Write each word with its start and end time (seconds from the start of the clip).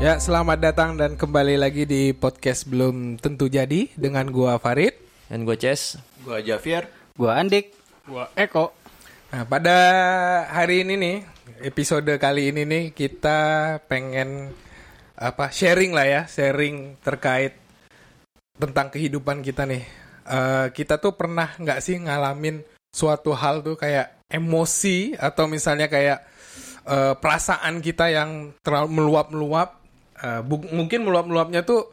Ya, 0.00 0.16
selamat 0.16 0.64
datang 0.64 0.96
dan 0.96 1.12
kembali 1.12 1.60
lagi 1.60 1.84
di 1.84 2.16
podcast 2.16 2.64
belum 2.64 3.20
tentu 3.20 3.52
jadi 3.52 3.84
dengan 4.00 4.32
gua 4.32 4.56
Farid. 4.56 4.96
Dan 5.28 5.44
gue 5.44 5.60
Ces. 5.60 6.00
Gua 6.24 6.40
Javier. 6.40 6.88
Gua 7.12 7.36
Andik. 7.36 7.76
Gua 8.08 8.32
Eko. 8.32 8.72
Nah, 9.28 9.44
pada 9.44 9.76
hari 10.48 10.88
ini 10.88 10.96
nih, 10.96 11.16
episode 11.68 12.08
kali 12.16 12.48
ini 12.48 12.64
nih 12.64 12.84
kita 12.96 13.76
pengen 13.92 14.56
apa 15.20 15.52
sharing 15.52 15.92
lah 15.92 16.08
ya, 16.08 16.22
sharing 16.24 16.96
terkait 17.04 17.60
tentang 18.56 18.88
kehidupan 18.88 19.44
kita 19.44 19.68
nih. 19.68 19.84
Eh, 20.24 20.66
kita 20.72 20.96
tuh 20.96 21.12
pernah 21.12 21.52
nggak 21.60 21.80
sih 21.84 22.00
ngalamin 22.00 22.64
suatu 22.88 23.36
hal 23.36 23.60
tuh 23.60 23.76
kayak 23.76 24.24
emosi 24.32 25.12
atau 25.20 25.44
misalnya 25.44 25.92
kayak 25.92 26.24
eh, 26.88 27.12
perasaan 27.20 27.84
kita 27.84 28.08
yang 28.08 28.56
terlalu 28.64 28.96
meluap-meluap. 28.96 29.79
Bu- 30.44 30.68
mungkin 30.70 31.04
meluap-meluapnya 31.04 31.64
tuh 31.64 31.88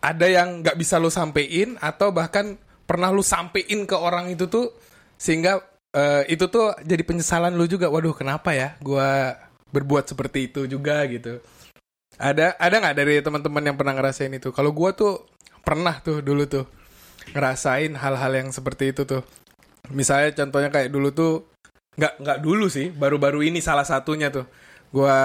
ada 0.00 0.24
yang 0.24 0.64
nggak 0.64 0.78
bisa 0.78 0.96
lo 0.96 1.12
sampein 1.12 1.76
atau 1.82 2.08
bahkan 2.14 2.56
pernah 2.86 3.12
lo 3.12 3.20
sampein 3.20 3.84
ke 3.84 3.96
orang 3.98 4.32
itu 4.32 4.48
tuh 4.48 4.72
sehingga 5.20 5.60
eh, 5.92 6.24
itu 6.32 6.46
tuh 6.48 6.72
jadi 6.86 7.02
penyesalan 7.02 7.52
lu 7.58 7.66
juga. 7.68 7.90
Waduh 7.90 8.14
kenapa 8.16 8.54
ya 8.56 8.78
gua 8.80 9.36
berbuat 9.74 10.08
seperti 10.08 10.48
itu 10.52 10.64
juga 10.70 11.04
gitu. 11.10 11.42
Ada 12.16 12.56
ada 12.56 12.74
nggak 12.80 12.96
dari 12.96 13.14
teman-teman 13.20 13.62
yang 13.68 13.76
pernah 13.76 13.92
ngerasain 13.98 14.32
itu? 14.32 14.48
Kalau 14.54 14.72
gua 14.72 14.96
tuh 14.96 15.28
pernah 15.60 15.98
tuh 16.00 16.22
dulu 16.24 16.46
tuh 16.48 16.64
ngerasain 17.34 17.92
hal-hal 17.98 18.32
yang 18.32 18.48
seperti 18.54 18.94
itu 18.94 19.04
tuh. 19.04 19.26
Misalnya 19.92 20.32
contohnya 20.34 20.70
kayak 20.72 20.88
dulu 20.88 21.10
tuh 21.12 21.32
nggak 21.96 22.14
nggak 22.22 22.38
dulu 22.44 22.68
sih 22.68 22.92
baru-baru 22.92 23.48
ini 23.48 23.64
salah 23.64 23.84
satunya 23.84 24.28
tuh 24.28 24.44
gua 24.90 25.20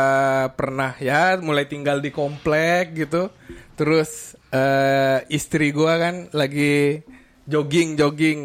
pernah 0.54 0.94
ya 0.98 1.38
mulai 1.38 1.66
tinggal 1.66 2.00
di 2.00 2.10
komplek 2.10 2.94
gitu. 2.96 3.30
Terus 3.76 4.36
eh, 4.50 5.26
istri 5.30 5.72
gua 5.72 5.98
kan 5.98 6.16
lagi 6.32 7.02
jogging 7.46 7.96
jogging. 7.96 8.42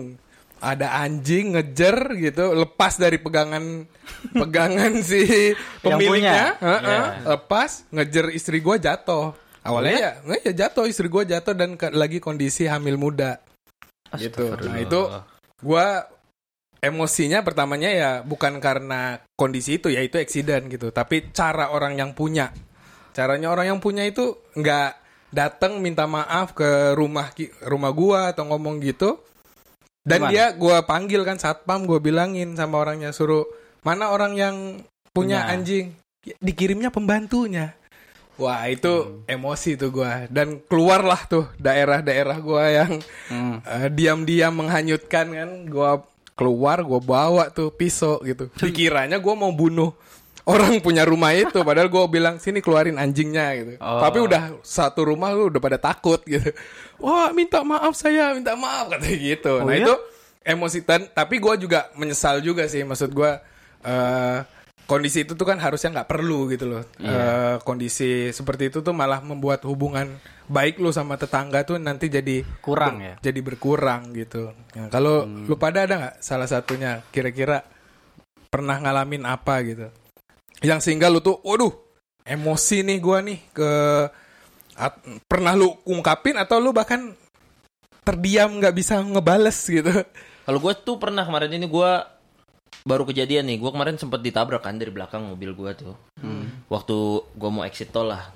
Ada 0.57 1.05
anjing 1.05 1.53
ngejer 1.53 2.17
gitu 2.17 2.57
lepas 2.57 2.97
dari 2.97 3.21
pegangan 3.21 3.85
pegangan 4.41 5.05
si 5.05 5.53
pemiliknya 5.85 6.57
punya. 6.57 6.81
Heeh, 6.81 7.05
lepas 7.37 7.85
ngejer 7.93 8.33
istri 8.33 8.65
gua 8.65 8.81
jatuh. 8.81 9.37
Awalnya? 9.61 10.23
Ya 10.25 10.37
ya 10.47 10.53
jatuh 10.65 10.89
istri 10.89 11.11
gua 11.11 11.27
jatuh 11.27 11.53
dan 11.53 11.77
ke- 11.77 11.93
lagi 11.93 12.23
kondisi 12.23 12.65
hamil 12.65 12.97
muda. 12.97 13.43
Gitu. 14.17 14.49
Nah 14.65 14.79
itu 14.81 15.01
gua 15.61 16.09
emosinya 16.81 17.41
pertamanya 17.41 17.91
ya 17.91 18.11
bukan 18.23 18.61
karena 18.61 19.21
kondisi 19.35 19.81
itu 19.81 19.89
ya 19.89 20.05
itu 20.05 20.17
accident 20.21 20.69
gitu 20.69 20.93
tapi 20.93 21.33
cara 21.33 21.73
orang 21.73 21.97
yang 21.97 22.13
punya 22.13 22.53
caranya 23.17 23.49
orang 23.49 23.77
yang 23.77 23.81
punya 23.81 24.05
itu 24.05 24.37
nggak 24.53 24.91
datang 25.33 25.81
minta 25.81 26.05
maaf 26.05 26.53
ke 26.53 26.95
rumah 26.95 27.33
rumah 27.65 27.93
gua 27.93 28.21
atau 28.37 28.47
ngomong 28.47 28.79
gitu 28.85 29.19
dan 30.07 30.23
Gimana? 30.23 30.31
dia 30.31 30.45
gua 30.55 30.85
panggil 30.87 31.25
kan 31.27 31.41
satpam 31.41 31.89
gua 31.89 31.99
bilangin 31.99 32.55
sama 32.55 32.79
orangnya 32.79 33.11
suruh 33.11 33.49
mana 33.83 34.13
orang 34.13 34.37
yang 34.37 34.57
punya 35.11 35.43
Punya. 35.43 35.53
anjing 35.57 35.87
dikirimnya 36.39 36.93
pembantunya 36.93 37.73
wah 38.37 38.69
itu 38.69 38.93
Hmm. 38.93 39.25
emosi 39.27 39.81
tuh 39.81 39.91
gua 39.91 40.29
dan 40.29 40.61
keluarlah 40.69 41.25
tuh 41.27 41.49
daerah-daerah 41.57 42.37
gua 42.45 42.69
yang 42.69 42.93
Hmm. 43.33 43.65
eh, 43.65 43.89
diam-diam 43.91 44.53
menghanyutkan 44.53 45.27
kan 45.33 45.51
gua 45.67 46.05
keluar 46.37 46.85
gua 46.85 47.01
bawa 47.01 47.45
tuh 47.49 47.73
pisau 47.73 48.21
gitu. 48.23 48.53
Dikiranya 48.61 49.17
gua 49.17 49.35
mau 49.35 49.51
bunuh 49.51 49.97
orang 50.45 50.79
punya 50.85 51.03
rumah 51.03 51.33
itu. 51.33 51.65
Padahal 51.65 51.89
gua 51.89 52.05
bilang 52.07 52.37
sini 52.37 52.61
keluarin 52.61 53.01
anjingnya 53.01 53.47
gitu. 53.57 53.73
Oh. 53.81 53.99
tapi 54.05 54.21
udah 54.21 54.61
satu 54.61 55.09
rumah 55.09 55.33
lu 55.33 55.49
udah 55.49 55.59
pada 55.59 55.81
takut 55.81 56.21
gitu. 56.29 56.53
Wah 57.01 57.33
minta 57.33 57.65
maaf 57.65 57.97
saya 57.97 58.37
minta 58.37 58.53
maaf 58.53 58.93
kata 58.93 59.09
gitu. 59.09 59.65
Oh, 59.65 59.67
nah 59.67 59.75
iya? 59.75 59.89
itu 59.89 59.95
emosi. 60.45 60.85
Tapi 61.11 61.41
gua 61.41 61.57
juga 61.57 61.89
menyesal 61.97 62.45
juga 62.45 62.69
sih. 62.69 62.85
Maksud 62.85 63.11
gua 63.17 63.41
eh 63.81 64.56
kondisi 64.87 65.27
itu 65.27 65.35
tuh 65.35 65.43
kan 65.43 65.59
harusnya 65.59 65.91
nggak 65.93 66.09
perlu 66.09 66.47
gitu 66.49 66.67
loh 66.67 66.83
Eh, 66.97 67.57
kondisi 67.63 68.31
seperti 68.31 68.71
itu 68.71 68.81
tuh 68.81 68.95
malah 68.95 69.19
membuat 69.19 69.67
hubungan 69.67 70.15
baik 70.47 70.79
lu 70.79 70.95
sama 70.95 71.19
tetangga 71.19 71.67
tuh 71.67 71.75
nanti 71.77 72.07
jadi 72.07 72.47
Kurang 72.63 73.03
ya? 73.03 73.15
jadi 73.19 73.41
berkurang 73.43 74.15
gitu. 74.15 74.55
Nah, 74.79 74.87
kalau 74.87 75.27
lu 75.27 75.59
pada 75.59 75.83
ada 75.83 75.95
nggak 75.99 76.17
salah 76.23 76.47
satunya 76.47 77.03
kira-kira 77.11 77.67
pernah 78.47 78.79
ngalamin 78.79 79.27
apa 79.27 79.59
gitu? 79.67 79.91
Yang 80.63 80.87
sehingga 80.87 81.11
lu 81.11 81.19
tuh, 81.19 81.43
waduh, 81.43 81.75
emosi 82.23 82.87
nih 82.87 82.99
gua 83.03 83.19
nih 83.21 83.43
ke 83.51 83.71
at- 84.79 85.03
pernah 85.27 85.53
lu 85.53 85.75
ungkapin 85.83 86.39
atau 86.39 86.63
lu 86.63 86.71
bahkan 86.71 87.11
terdiam 88.07 88.55
nggak 88.55 88.73
bisa 88.73 89.03
ngebales 89.03 89.59
gitu? 89.67 89.91
Kalau 90.47 90.63
gue 90.63 90.75
tuh 90.79 90.95
pernah 90.97 91.27
kemarin 91.27 91.51
ini 91.51 91.67
gue 91.67 91.91
baru 92.83 93.03
kejadian 93.05 93.47
nih. 93.47 93.59
Gue 93.59 93.71
kemarin 93.71 93.97
sempat 93.97 94.21
ditabrak 94.21 94.63
kan 94.63 94.79
dari 94.79 94.91
belakang 94.91 95.27
mobil 95.27 95.53
gue 95.53 95.71
tuh. 95.75 95.95
Waktu 96.67 96.97
gue 97.35 97.51
mau 97.51 97.63
exit 97.63 97.91
tol 97.91 98.11
lah. 98.11 98.31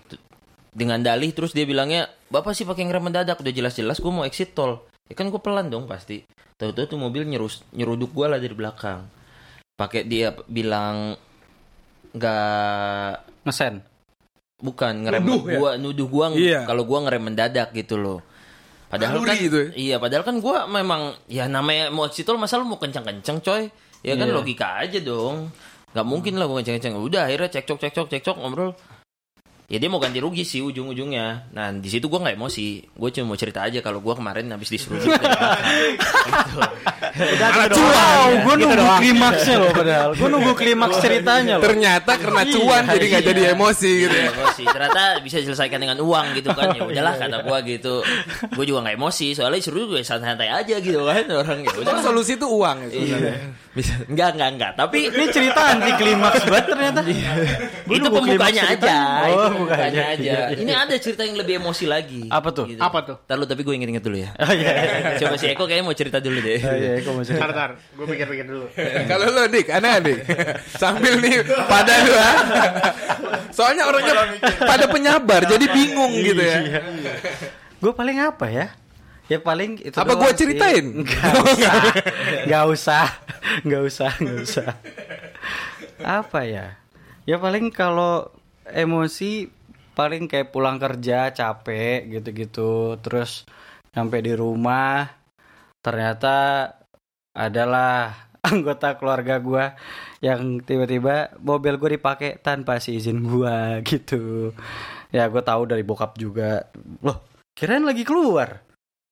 Dengan 0.71 1.03
dalih 1.03 1.35
terus 1.35 1.51
dia 1.51 1.67
bilangnya, 1.67 2.07
bapak 2.31 2.55
sih 2.55 2.63
pakai 2.63 2.87
ngerem 2.87 3.11
mendadak 3.11 3.39
udah 3.39 3.51
jelas-jelas 3.51 3.99
gue 3.99 4.13
mau 4.13 4.23
exit 4.23 4.55
tol. 4.55 4.87
Ya 5.11 5.19
kan 5.19 5.27
gue 5.29 5.41
pelan 5.43 5.67
dong 5.67 5.91
pasti. 5.91 6.23
Tahu-tahu 6.55 6.87
tuh 6.87 6.99
mobil 7.01 7.27
nyerus 7.27 7.67
nyeruduk 7.73 8.13
gue 8.13 8.27
lah 8.31 8.39
dari 8.39 8.55
belakang. 8.55 9.09
Pakai 9.75 10.05
dia 10.05 10.31
bilang 10.47 11.17
nggak 12.11 13.13
Ngesen. 13.47 13.75
bukan 14.61 15.09
ngerem 15.09 15.25
Nuduh 15.25 15.43
ya? 15.49 15.57
gua 15.57 15.71
nuduh 15.81 16.05
gua 16.05 16.27
Iya. 16.37 16.69
kalau 16.69 16.85
gua 16.85 17.01
ngerem 17.09 17.33
mendadak 17.33 17.73
gitu 17.73 17.97
loh. 17.97 18.21
Padahal 18.93 19.17
Naluri 19.17 19.29
kan 19.33 19.37
itu 19.41 19.57
ya? 19.57 19.69
iya 19.73 19.97
padahal 19.97 20.21
kan 20.21 20.37
gua 20.37 20.69
memang 20.69 21.17
ya 21.33 21.49
namanya 21.49 21.89
mau 21.89 22.05
exit 22.05 22.29
tol 22.29 22.37
masa 22.37 22.61
lu 22.61 22.69
mau 22.69 22.77
kencang-kencang 22.77 23.41
coy. 23.41 23.73
Ya 24.01 24.17
kan 24.17 24.29
Iya. 24.29 24.35
logika 24.37 24.69
aja 24.81 24.99
dong. 25.01 25.53
Gak 25.91 26.07
mungkin 26.07 26.39
lah 26.39 26.47
gua 26.47 26.63
kencang-kencang. 26.63 26.97
Udah 26.97 27.27
akhirnya 27.29 27.51
cekcok 27.51 27.79
cekcok 27.83 28.07
cekcok 28.09 28.37
ngobrol. 28.39 28.73
Ya 29.71 29.79
dia 29.79 29.87
mau 29.87 30.03
ganti 30.03 30.19
rugi 30.19 30.43
sih 30.43 30.59
ujung-ujungnya. 30.59 31.47
Nah 31.55 31.71
di 31.71 31.87
situ 31.87 32.11
gua 32.11 32.19
nggak 32.21 32.35
emosi. 32.35 32.91
Gue 32.91 33.09
cuma 33.15 33.31
mau 33.31 33.39
cerita 33.39 33.63
aja 33.63 33.79
kalau 33.79 34.03
gua 34.03 34.19
kemarin 34.19 34.51
habis 34.51 34.67
diseruduk. 34.67 35.07
dari 35.07 35.31
belakang. 36.51 37.71
gitu. 37.71 37.79
Wow, 37.81 38.29
gue 38.41 38.55
nunggu 38.57 38.87
klimaksnya 38.99 39.57
loh 39.57 39.71
padahal. 39.71 40.11
Gue 40.15 40.29
nunggu 40.29 40.53
klimaks 40.55 40.97
ceritanya 40.99 41.55
loh. 41.59 41.63
Ternyata 41.63 42.13
karena 42.19 42.43
cuan 42.47 42.83
jadi 42.89 43.05
nggak 43.07 43.25
jadi 43.25 43.43
emosi 43.55 43.91
gitu. 44.01 44.11
Iya, 44.11 44.27
ya. 44.27 44.31
emosi. 44.35 44.63
Ternyata 44.67 45.01
bisa 45.23 45.37
diselesaikan 45.39 45.79
dengan 45.79 45.99
uang 46.03 46.27
gitu 46.35 46.51
kan. 46.51 46.67
Ya 46.75 46.83
udahlah 46.91 47.15
kata 47.15 47.37
gua 47.47 47.59
gitu. 47.63 47.95
Gue 48.51 48.65
juga 48.67 48.79
nggak 48.83 48.97
emosi, 48.99 49.27
soalnya 49.39 49.61
seru 49.63 49.87
gue 49.87 50.03
santai-santai 50.03 50.51
aja 50.51 50.77
gitu 50.79 50.99
kan 51.07 51.25
orang 51.31 51.63
ya 51.63 51.73
udah. 51.79 51.93
Kan 51.95 52.03
solusi 52.03 52.35
itu 52.35 52.47
uang 52.47 52.77
ya 52.81 52.89
Iya. 52.91 52.99
sebenarnya. 53.07 53.39
Bisa. 53.71 53.95
Enggak, 54.11 54.29
enggak, 54.35 54.51
enggak. 54.51 54.73
Tapi 54.75 54.99
Ini 55.15 55.25
cerita 55.31 55.61
anti 55.63 55.93
klimaks 55.95 56.43
banget 56.43 56.67
ternyata. 56.75 57.01
Itu 57.87 58.09
pembukanya 58.11 58.63
aja. 58.67 58.97
Ceritanya. 59.63 59.77
itu 59.77 59.91
Oh, 59.91 59.91
pembukanya 59.91 60.03
pembukanya. 60.17 60.41
aja. 60.47 60.61
Ini 60.61 60.73
ada 60.73 60.95
cerita 60.97 61.23
yang 61.23 61.37
lebih 61.37 61.55
emosi 61.59 61.85
lagi. 61.85 62.23
Apa 62.27 62.49
tuh? 62.51 62.65
Gitu. 62.69 62.81
Apa 62.81 62.99
tuh? 63.03 63.17
Ntar 63.25 63.37
lu 63.37 63.45
tapi 63.45 63.61
gue 63.61 63.75
inget-inget 63.75 64.05
dulu 64.05 64.17
ya. 64.17 64.31
Oh 64.41 64.53
iya. 64.53 64.73
Coba 65.19 65.35
si 65.37 65.47
Eko 65.49 65.65
kayaknya 65.65 65.85
mau 65.85 65.95
cerita 65.95 66.19
dulu 66.19 66.39
deh. 66.39 66.59
Oh, 66.59 66.75
iya, 66.75 66.91
kok 67.01 67.13
mau 67.13 67.25
cerita. 67.25 67.45
Ntar. 67.47 67.71
Gue 67.77 68.07
pikir-pikir 68.09 68.45
dulu. 68.47 68.67
Kalau 69.11 69.27
lo 69.29 69.43
dik, 69.47 69.67
aneh 69.69 69.95
dik. 70.01 70.19
Sambil 70.75 71.15
nih 71.19 71.35
pada 71.67 71.93
lu 72.01 72.13
ah. 72.15 72.37
Soalnya 73.57 73.85
orangnya 73.87 74.15
pada 74.59 74.87
penyabar, 74.87 75.43
jadi 75.45 75.67
bingung 75.69 76.13
gitu 76.17 76.41
ya. 76.41 76.59
Gue 77.77 77.93
paling 77.93 78.21
apa 78.21 78.47
ya? 78.49 78.67
Ya 79.27 79.39
paling 79.39 79.79
itu 79.79 79.95
Apa 79.95 80.19
sih. 80.35 80.43
ceritain? 80.43 81.07
Nggak 81.07 81.35
usah. 81.39 81.75
Nggak 82.43 82.65
usah. 82.67 83.07
Nggak 83.63 83.83
usah, 83.87 84.11
nggak 84.19 84.39
usah. 84.43 84.71
Apa 86.03 86.41
ya? 86.43 86.67
Ya 87.29 87.37
paling 87.39 87.71
kalau 87.71 88.27
emosi 88.67 89.47
paling 90.01 90.25
kayak 90.33 90.49
pulang 90.49 90.81
kerja 90.81 91.29
capek 91.29 92.09
gitu-gitu. 92.09 92.97
Terus 93.05 93.45
sampai 93.93 94.25
di 94.25 94.33
rumah 94.33 95.05
ternyata 95.85 96.65
adalah 97.37 98.17
anggota 98.51 98.97
keluarga 98.97 99.37
gua 99.45 99.77
yang 100.25 100.65
tiba-tiba 100.65 101.37
mobil 101.45 101.77
gue 101.77 102.01
dipakai 102.01 102.41
tanpa 102.41 102.81
si 102.81 102.97
izin 102.97 103.21
gua 103.21 103.77
gitu. 103.91 104.57
Ya 105.13 105.29
gue 105.29 105.43
tahu 105.45 105.69
dari 105.69 105.85
bokap 105.85 106.17
juga. 106.17 106.65
Loh 107.05 107.29
kirain 107.53 107.85
lagi 107.85 108.09
keluar? 108.09 108.65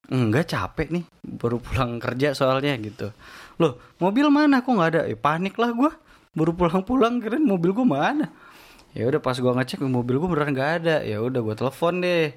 Enggak 0.08 0.56
capek 0.56 0.88
nih. 0.88 1.04
Baru 1.20 1.60
pulang 1.60 2.00
kerja 2.00 2.32
soalnya 2.32 2.72
gitu. 2.80 3.12
Loh 3.60 3.76
mobil 4.00 4.32
mana? 4.32 4.64
Kok 4.64 4.72
nggak 4.72 4.90
ada? 4.96 5.02
Eh, 5.04 5.20
panik 5.20 5.60
lah 5.60 5.68
gua. 5.76 5.92
Baru 6.32 6.56
pulang-pulang 6.56 7.20
kirain 7.20 7.44
mobil 7.44 7.76
gua 7.76 7.84
mana 7.84 8.47
ya 8.98 9.06
udah 9.06 9.22
pas 9.22 9.38
gua 9.38 9.54
ngecek 9.54 9.86
mobil 9.86 10.18
gua 10.18 10.28
beneran 10.34 10.50
nggak 10.50 10.72
ada. 10.82 10.96
Ya 11.06 11.22
udah 11.22 11.38
gua 11.38 11.54
telepon 11.54 12.02
deh. 12.02 12.34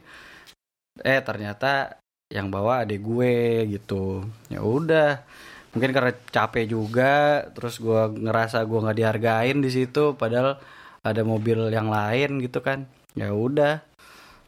Eh 1.02 1.20
ternyata 1.26 1.98
yang 2.30 2.54
bawa 2.54 2.86
adik 2.86 3.02
gue 3.02 3.66
gitu. 3.74 4.22
Ya 4.54 4.62
udah. 4.62 5.26
Mungkin 5.74 5.92
karena 5.92 6.14
capek 6.30 6.70
juga 6.70 7.44
terus 7.58 7.82
gua 7.82 8.08
ngerasa 8.08 8.62
gua 8.70 8.86
nggak 8.88 8.98
dihargain 9.02 9.58
di 9.58 9.74
situ 9.74 10.14
padahal 10.14 10.62
ada 11.02 11.22
mobil 11.26 11.74
yang 11.74 11.90
lain 11.90 12.38
gitu 12.46 12.62
kan. 12.62 12.86
Ya 13.18 13.34
udah 13.34 13.82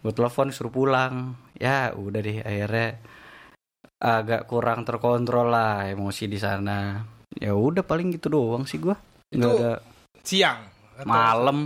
gue 0.05 0.13
telepon 0.13 0.53
suruh 0.53 0.69
pulang. 0.69 1.33
Ya 1.57 1.91
udah 1.97 2.19
deh 2.21 2.45
akhirnya 2.45 3.01
agak 4.03 4.51
kurang 4.51 4.83
terkontrol 4.83 5.47
lah 5.49 5.87
emosi 5.89 6.27
di 6.27 6.37
sana. 6.37 7.01
Ya 7.39 7.55
udah 7.57 7.81
paling 7.81 8.13
gitu 8.13 8.29
doang 8.29 8.69
sih 8.69 8.77
gue 8.77 8.93
nggak 9.33 9.53
ada 9.57 9.71
Siang. 10.21 10.59
Atau- 11.01 11.09
malam 11.09 11.57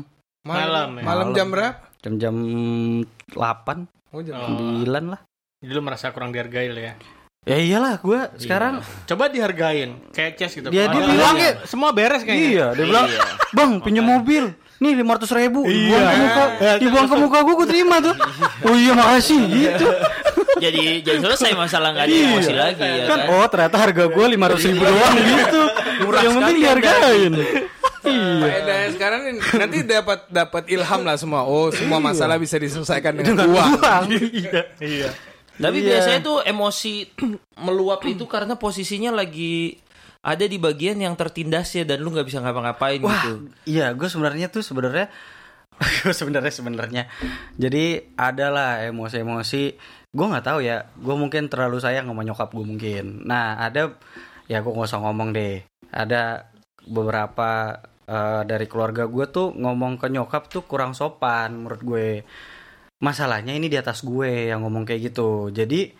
Malam, 0.48 0.64
Malam, 0.64 0.90
ya. 0.94 1.04
malam 1.04 1.28
jam 1.34 1.48
berapa? 1.50 1.76
jam-jam 2.00 2.36
8 3.28 3.36
Oh, 4.10 4.22
jam 4.22 4.40
Oh. 4.40 4.80
9 4.80 4.88
lah 5.08 5.20
Jadi 5.58 5.72
lu 5.72 5.82
merasa 5.82 6.10
kurang 6.10 6.32
dihargai 6.32 6.70
lo 6.70 6.80
ya. 6.80 6.94
ya 7.44 7.58
iyalah 7.58 7.98
gue 7.98 8.20
sekarang 8.38 8.80
Coba 9.04 9.28
dihargain 9.28 10.00
kayak 10.10 10.36
Chess 10.36 10.54
gitu. 10.54 10.68
Dia- 10.68 10.86
dia 10.86 10.94
Padahal 10.94 11.12
bilang 11.12 11.36
ya, 11.38 11.52
semua 11.64 11.90
beres 11.92 12.22
kayaknya. 12.22 12.48
iya 12.50 12.66
dia 12.72 12.86
bilang 12.86 13.06
Iya. 13.06 13.22
bang 13.52 13.72
pinjam 13.82 14.06
mobil 14.06 14.44
nih 14.78 14.94
lima 14.94 15.16
ratus 15.16 15.32
ribu 15.32 15.64
Iya. 15.64 16.00
dibuang 16.00 16.08
ke 16.08 16.20
muka 16.22 16.44
dibuang 16.78 17.08
ke 17.08 17.16
muka 17.18 17.38
gue 17.42 17.54
gue 17.56 17.68
terima 17.68 17.96
tuh 18.00 18.16
oh 18.64 18.74
iya 18.74 18.92
makasih 18.94 19.42
gitu 19.44 19.88
jadi 20.64 20.84
jadi 21.02 21.18
selesai 21.20 21.52
masalah 21.54 21.92
nggak 21.92 22.06
ada 22.06 22.16
emosi 22.16 22.54
lagi 22.54 22.82
ya 22.82 23.06
kan 23.06 23.20
kan. 23.20 23.30
oh 23.32 23.46
ternyata 23.48 23.76
harga 23.80 24.04
gue 24.06 24.26
lima 24.28 24.46
ratus 24.48 24.64
ribu 24.66 24.82
doang 24.82 25.14
gitu 25.18 25.62
yang 26.16 26.34
penting 26.36 26.56
dihargain 26.58 27.34
iya 27.36 27.46
Faedahnya 28.40 28.90
sekarang 28.92 29.22
ini 29.26 29.40
nanti 29.40 29.78
dapat 29.84 30.20
dapat 30.28 30.64
ilham 30.68 31.02
lah 31.02 31.16
semua. 31.16 31.44
Oh, 31.44 31.70
semua 31.70 32.00
masalah 32.00 32.36
bisa 32.36 32.56
diselesaikan 32.56 33.14
dengan 33.14 33.46
uang. 33.46 33.72
iya 34.12 34.62
Iya. 34.78 35.10
Tapi 35.58 35.82
Iya. 35.82 35.88
biasanya 35.90 36.20
tuh 36.22 36.38
emosi 36.42 37.10
meluap 37.66 38.06
itu 38.06 38.26
karena 38.26 38.56
posisinya 38.56 39.10
lagi 39.10 39.78
ada 40.22 40.44
di 40.44 40.58
bagian 40.58 40.98
yang 40.98 41.16
tertindas 41.16 41.72
ya 41.72 41.82
dan 41.82 42.04
lu 42.04 42.12
nggak 42.12 42.28
bisa 42.28 42.44
ngapa-ngapain 42.44 43.00
Wah, 43.00 43.16
gitu. 43.24 43.48
iya, 43.64 43.96
gue 43.96 44.06
sebenarnya 44.06 44.52
tuh 44.52 44.60
sebenarnya 44.60 45.08
gue 46.04 46.14
sebenarnya 46.14 46.52
sebenarnya. 46.52 47.04
Jadi 47.54 48.14
adalah 48.18 48.82
emosi-emosi. 48.84 49.64
Gue 50.10 50.26
nggak 50.26 50.46
tahu 50.46 50.60
ya. 50.66 50.90
Gue 50.98 51.14
mungkin 51.14 51.48
terlalu 51.48 51.78
sayang 51.78 52.10
sama 52.10 52.26
nyokap 52.26 52.50
gue 52.50 52.66
mungkin. 52.66 53.26
Nah, 53.26 53.62
ada 53.62 53.94
ya 54.46 54.62
gue 54.62 54.72
nggak 54.74 54.90
usah 54.90 55.02
ngomong 55.02 55.34
deh. 55.34 55.62
Ada 55.94 56.50
beberapa 56.88 57.78
eh, 58.08 58.42
dari 58.48 58.66
keluarga 58.72 59.06
gue 59.06 59.26
tuh 59.30 59.54
ngomong 59.54 60.00
ke 60.02 60.08
nyokap 60.10 60.48
tuh 60.48 60.64
kurang 60.64 60.96
sopan 60.98 61.54
menurut 61.54 61.82
gue. 61.84 62.10
Masalahnya 63.04 63.54
ini 63.54 63.70
di 63.70 63.78
atas 63.78 64.02
gue 64.02 64.50
yang 64.50 64.66
ngomong 64.66 64.88
kayak 64.88 65.14
gitu. 65.14 65.54
Jadi 65.54 65.94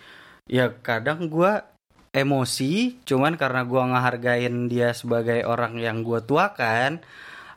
ya 0.50 0.72
kadang 0.82 1.28
gue 1.30 1.78
emosi 2.18 3.04
cuman 3.06 3.38
karena 3.38 3.62
gua 3.68 3.86
ngehargain 3.94 4.72
dia 4.72 4.96
sebagai 4.98 5.46
orang 5.46 5.78
yang 5.78 6.02
gua 6.02 6.24
tuakan 6.26 7.04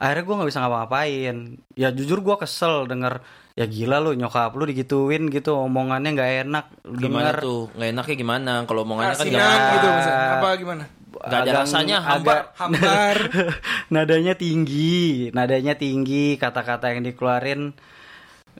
akhirnya 0.00 0.24
gua 0.24 0.34
nggak 0.40 0.50
bisa 0.52 0.60
ngapa-ngapain 0.60 1.36
ya 1.76 1.88
jujur 1.92 2.20
gua 2.20 2.36
kesel 2.40 2.84
denger 2.84 3.24
ya 3.56 3.66
gila 3.68 4.00
lu 4.00 4.16
nyokap 4.16 4.52
lu 4.56 4.64
digituin 4.68 5.28
gitu 5.28 5.56
omongannya 5.56 6.10
nggak 6.16 6.32
enak 6.48 6.64
Gimana 6.86 7.34
denger 7.34 7.36
tuh? 7.44 7.62
Nggak 7.76 7.90
enaknya 7.92 8.16
gimana? 8.16 8.52
Kalau 8.64 8.80
omongannya 8.86 9.16
kan 9.18 9.26
Asinan 9.26 9.58
gitu 9.74 9.86
misalnya. 9.90 10.30
Apa 10.38 10.48
gimana? 10.56 10.84
Nggak 11.10 11.40
ada 11.42 11.52
rasanya, 11.62 11.98
hambar. 11.98 12.36
agak- 12.38 12.48
Hambar. 12.60 13.16
nadanya 13.94 14.34
tinggi. 14.34 15.30
Nadanya 15.30 15.74
tinggi 15.74 16.36
kata-kata 16.36 16.94
yang 16.94 17.02
dikeluarin 17.02 17.74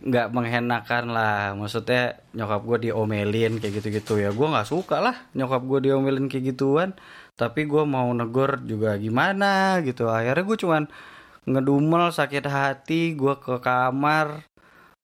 nggak 0.00 0.32
menghenakan 0.32 1.05
lah. 1.11 1.52
Maksudnya 1.55 2.19
nyokap 2.32 2.61
gue 2.64 2.79
diomelin 2.91 3.58
kayak 3.58 3.82
gitu-gitu. 3.82 4.19
Ya 4.19 4.31
gue 4.31 4.47
nggak 4.47 4.67
suka 4.67 4.99
lah 4.99 5.17
nyokap 5.32 5.62
gue 5.62 5.79
diomelin 5.87 6.26
kayak 6.26 6.55
gituan. 6.55 6.97
Tapi 7.37 7.64
gue 7.64 7.82
mau 7.85 8.08
negor 8.11 8.61
juga 8.62 8.97
gimana 8.97 9.79
gitu. 9.81 10.08
Akhirnya 10.08 10.44
gue 10.44 10.58
cuman 10.58 10.85
ngedumel 11.49 12.12
sakit 12.12 12.44
hati 12.44 13.17
gue 13.17 13.35
ke 13.38 13.58
kamar 13.58 14.44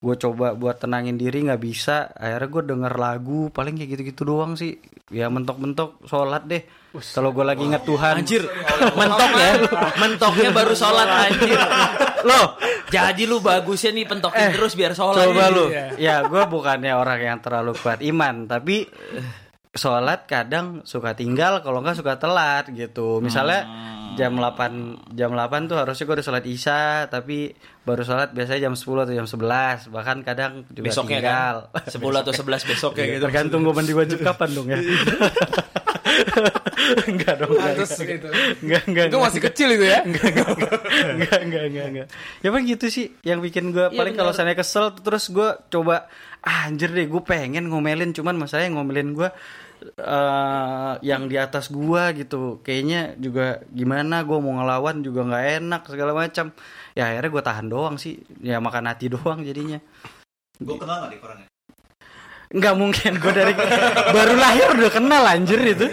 gue 0.06 0.14
coba 0.22 0.54
buat 0.54 0.78
tenangin 0.78 1.18
diri 1.18 1.42
nggak 1.42 1.58
bisa 1.58 2.14
akhirnya 2.14 2.46
gue 2.46 2.62
denger 2.70 2.94
lagu 2.94 3.50
paling 3.50 3.74
kayak 3.74 3.90
gitu-gitu 3.98 4.22
doang 4.22 4.54
sih 4.54 4.78
ya 5.10 5.26
mentok-mentok 5.26 6.06
sholat 6.06 6.46
deh 6.46 6.62
kalau 7.12 7.34
gue 7.34 7.44
lagi 7.44 7.66
inget 7.66 7.84
Tuhan 7.84 8.24
Anjir, 8.24 8.48
mentok 8.96 9.32
ya. 9.36 9.52
Mentoknya 10.00 10.48
baru 10.48 10.72
sholat 10.72 11.28
anjir. 11.28 11.60
loh 12.24 12.56
Jadi 12.88 13.28
lu 13.28 13.44
bagusnya 13.44 13.92
nih 13.92 14.06
pentokin 14.08 14.54
terus 14.56 14.72
biar 14.72 14.96
sholat. 14.96 15.28
Coba 15.28 15.52
lu. 15.52 15.68
Iya. 15.68 15.92
Ya, 15.98 16.16
gue 16.24 16.42
bukannya 16.48 16.94
orang 16.94 17.20
yang 17.20 17.38
terlalu 17.42 17.74
kuat 17.76 18.00
iman, 18.00 18.46
tapi 18.48 18.86
sholat 19.76 20.24
kadang 20.24 20.80
suka 20.82 21.12
tinggal, 21.12 21.60
kalau 21.60 21.80
nggak 21.80 21.96
suka 21.96 22.16
telat 22.16 22.66
gitu. 22.68 23.20
Misalnya 23.20 23.64
jam 24.16 24.32
8 24.32 25.12
jam 25.12 25.30
8 25.30 25.68
tuh 25.68 25.76
harusnya 25.76 26.04
gue 26.04 26.16
udah 26.16 26.26
sholat 26.26 26.44
isya, 26.44 26.80
tapi 27.06 27.52
baru 27.82 28.00
sholat 28.00 28.32
biasanya 28.32 28.66
jam 28.66 28.74
10 28.74 29.04
atau 29.04 29.14
jam 29.14 29.26
11. 29.28 29.92
Bahkan 29.92 30.16
kadang 30.22 30.52
juga 30.68 30.88
Besoknya 30.88 31.20
tinggal. 31.20 31.56
kan 31.70 31.92
10 31.92 32.22
atau 32.24 32.32
11 32.32 32.64
besoknya 32.66 33.04
gitu. 33.06 33.22
Tergantung 33.22 33.60
gue 33.62 33.72
mandi 33.72 33.92
wajib 33.92 34.18
kapan 34.20 34.48
dong 34.50 34.68
ya. 34.68 34.80
enggak 37.06 37.34
dong, 37.40 37.50
enggak. 37.52 37.88
Gitu. 37.98 38.28
Enggak, 38.62 38.82
enggak. 38.86 39.04
Itu 39.10 39.18
masih 39.18 39.40
kecil 39.42 39.68
itu 39.74 39.84
ya. 39.84 40.00
enggak, 40.06 40.24
enggak, 41.42 41.62
enggak, 41.66 41.86
enggak. 41.90 42.06
Ya 42.40 42.48
paling 42.48 42.66
gitu 42.68 42.86
sih 42.88 43.06
yang 43.22 43.42
bikin 43.42 43.70
gue 43.70 43.90
Iya, 43.90 43.98
paling 43.98 44.14
kalau 44.14 44.32
benar. 44.32 44.46
saya 44.46 44.56
kesel 44.56 44.94
terus 44.96 45.28
gue 45.30 45.48
coba 45.68 46.06
ah, 46.40 46.66
anjir 46.66 46.90
deh 46.90 47.06
gue 47.06 47.22
pengen 47.22 47.68
ngomelin 47.68 48.14
cuman 48.14 48.38
masalahnya 48.38 48.78
ngomelin 48.78 49.12
gue 49.12 49.28
eh 49.82 50.92
yang 51.04 51.28
di 51.28 51.36
atas 51.36 51.68
gua 51.68 52.12
gitu. 52.16 52.60
Kayaknya 52.64 53.16
juga 53.20 53.60
gimana 53.70 54.22
gue 54.24 54.38
mau 54.40 54.56
ngelawan 54.60 55.00
juga 55.04 55.26
nggak 55.28 55.46
enak 55.62 55.82
segala 55.88 56.12
macam. 56.16 56.52
Ya 56.96 57.12
akhirnya 57.12 57.30
gue 57.32 57.42
tahan 57.44 57.66
doang 57.68 57.96
sih. 58.00 58.20
Ya 58.40 58.60
makan 58.60 58.88
hati 58.88 59.12
doang 59.12 59.44
jadinya. 59.44 59.78
Gue 60.56 60.76
kenal 60.80 61.06
gak 61.06 61.10
nih 61.12 61.20
orangnya? 61.20 61.48
nggak 62.46 62.74
mungkin 62.78 63.12
gue 63.18 63.32
dari 63.34 63.52
baru 64.14 64.34
lahir 64.38 64.66
udah 64.78 64.90
kenal 64.94 65.22
anjir 65.26 65.58
itu. 65.66 65.86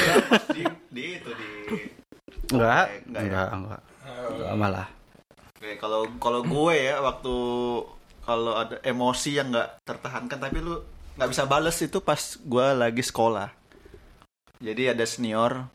Di, 0.56 0.64
di 0.90 1.02
itu 1.20 1.30
di. 1.30 1.48
enggak 2.56 2.84
Oke, 2.88 2.96
enggak 3.04 3.22
enggak 3.22 3.46
ya? 3.46 3.54
enggak, 3.54 3.80
enggak 4.32 4.54
malah. 4.56 4.88
Oke, 5.60 5.70
kalau 5.76 6.02
kalau 6.16 6.40
gue 6.40 6.74
ya 6.74 7.04
waktu 7.04 7.34
kalau 8.24 8.52
ada 8.56 8.76
emosi 8.80 9.30
yang 9.36 9.52
nggak 9.52 9.84
tertahankan 9.84 10.38
tapi 10.40 10.58
lu 10.64 10.80
nggak 11.20 11.36
bisa 11.36 11.44
bales 11.44 11.76
itu 11.84 12.00
pas 12.00 12.16
gue 12.40 12.66
lagi 12.72 13.04
sekolah. 13.04 13.52
Jadi 14.56 14.88
ada 14.88 15.04
senior 15.04 15.68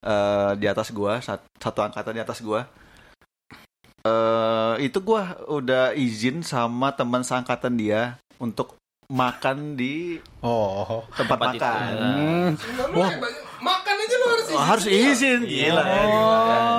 eh, 0.00 0.52
di 0.56 0.64
atas 0.64 0.88
gue 0.88 1.12
satu 1.60 1.78
angkatan 1.84 2.16
di 2.16 2.24
atas 2.24 2.40
gue. 2.40 2.64
eh 4.00 4.74
itu 4.80 4.96
gue 4.96 5.22
udah 5.44 5.92
izin 5.92 6.40
sama 6.40 6.88
teman 6.96 7.20
seangkatan 7.20 7.76
dia 7.76 8.16
untuk 8.40 8.80
makan 9.12 9.76
di 9.76 10.16
oh 10.40 11.04
tempat, 11.12 11.36
Tempat 11.36 11.52
itu. 11.52 11.60
makan. 11.60 11.92
Hmm. 12.00 12.50
Makan 13.60 13.94
aja 14.00 14.14
lu 14.16 14.26
harus 14.32 14.46
Oh, 14.56 14.64
harus 14.64 14.86
izin. 14.88 15.44
Gila. 15.44 15.84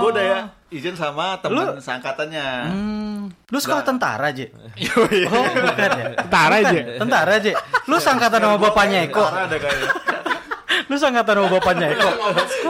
Gue 0.01 0.09
udah 0.09 0.25
ya 0.25 0.41
izin 0.71 0.95
sama 0.95 1.35
teman 1.43 1.75
seangkatannya. 1.77 2.47
Hmm. 2.71 3.19
Lu 3.51 3.59
sekolah 3.59 3.83
Nggak. 3.83 3.91
tentara, 3.91 4.27
Je? 4.31 4.47
Oh, 5.27 5.43
bukan 5.43 5.89
ya? 5.99 6.05
Tentara 6.15 6.55
aja. 6.63 6.79
Tentara, 6.95 7.33
Je. 7.43 7.51
Lu 7.91 7.99
sangkatan 7.99 8.39
sama 8.39 8.57
bapaknya 8.57 9.03
Eko. 9.03 9.19
Karena 9.27 9.51
ada 9.51 9.57
kayaknya. 9.59 9.89
Lu 10.89 10.95
sangkatan 10.95 11.33
sama 11.35 11.49
bapaknya 11.51 11.87
Eko. 11.91 12.09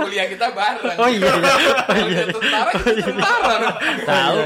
kuliah 0.02 0.26
kita 0.26 0.48
bareng. 0.50 0.98
Oh 0.98 1.10
iya, 1.10 1.30
iya. 1.30 1.54
Oh 1.78 1.98
iya. 2.10 2.24
Tentara 2.26 2.72
kita 2.74 2.92
tentara. 3.06 3.70
Tahu. 4.02 4.38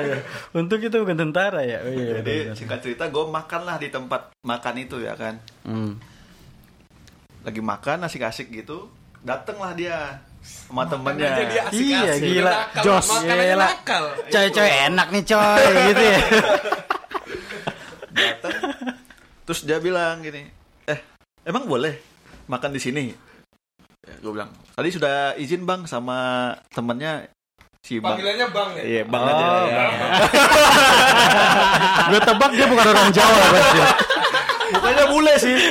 Untuk 0.60 0.80
itu 0.84 0.96
bukan 1.00 1.18
tentara 1.18 1.62
ya. 1.64 1.80
Oh 1.80 1.92
iya. 1.96 2.20
Jadi 2.20 2.36
singkat 2.60 2.80
cerita 2.84 3.08
gue 3.08 3.24
makan 3.24 3.62
lah 3.64 3.80
di 3.80 3.88
tempat 3.88 4.36
makan 4.44 4.76
itu 4.84 5.00
ya 5.00 5.16
kan. 5.16 5.40
Hmm. 5.64 5.96
Lagi 7.48 7.64
makan 7.64 8.04
asik-asik 8.04 8.52
gitu. 8.52 8.92
Dateng 9.24 9.64
lah 9.64 9.72
dia 9.72 10.20
sama 10.46 10.86
temennya. 10.86 11.30
asik-asik. 11.36 11.74
Iya, 11.76 12.14
gila. 12.18 12.52
Nakal, 12.52 12.84
Jos, 12.84 13.08
gila. 13.20 13.56
nakal. 13.60 14.04
Coy-coy 14.28 14.70
enak 14.86 15.08
nih, 15.10 15.24
coy, 15.24 15.64
gitu 15.90 16.04
ya. 16.04 16.20
Dateng. 18.12 18.54
Terus 19.44 19.60
dia 19.62 19.78
bilang 19.78 20.22
gini, 20.22 20.42
eh 20.86 21.00
emang 21.44 21.66
boleh 21.66 21.94
makan 22.46 22.72
di 22.72 22.82
sini? 22.82 23.04
Ya, 24.02 24.14
gue 24.18 24.32
bilang, 24.32 24.50
tadi 24.72 24.90
sudah 24.90 25.14
izin 25.36 25.66
bang 25.66 25.86
sama 25.86 26.18
temennya 26.70 27.26
si 27.82 27.98
bang. 27.98 28.18
Panggilannya 28.18 28.48
Bang 28.50 28.70
ya. 28.74 28.84
Iya 28.84 29.04
bang 29.04 29.22
Oh, 29.22 29.30
aja. 29.30 29.46
ya. 29.46 29.54
Bang. 29.62 29.94
Gue 32.08 32.20
tebak 32.24 32.52
dia 32.54 32.66
bukan 32.66 32.86
orang 32.88 33.10
Jawa 33.12 33.44
pasti. 33.52 33.80
Mukanya 34.66 35.06
bule 35.06 35.34
sih. 35.38 35.56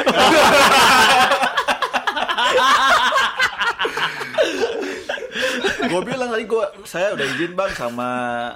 gue 5.86 6.00
bilang 6.02 6.28
tadi 6.28 6.44
gue 6.44 6.64
saya 6.82 7.12
udah 7.12 7.26
izin 7.26 7.52
bang 7.52 7.72
sama 7.72 8.08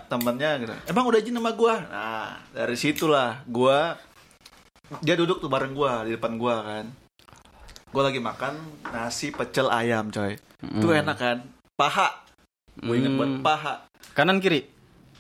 temennya 0.07 0.51
gitu. 0.59 0.75
Emang 0.87 1.05
udah 1.05 1.19
izin 1.19 1.35
sama 1.35 1.53
gue? 1.53 1.75
Nah 1.87 2.41
dari 2.51 2.75
situlah 2.75 3.43
gue 3.45 3.79
dia 5.01 5.15
duduk 5.15 5.39
tuh 5.39 5.47
bareng 5.47 5.73
gue 5.73 5.93
di 6.05 6.13
depan 6.15 6.35
gue 6.35 6.55
kan. 6.55 6.85
Gue 7.89 8.03
lagi 8.03 8.21
makan 8.21 8.55
nasi 8.89 9.29
pecel 9.29 9.69
ayam 9.69 10.09
coy. 10.09 10.37
Itu 10.61 10.89
enak 10.89 11.17
kan? 11.17 11.39
Paha. 11.73 12.25
Gue 12.77 12.97
inget 12.97 13.13
buat 13.13 13.41
paha. 13.41 13.75
Kanan 14.13 14.39
kiri. 14.39 14.65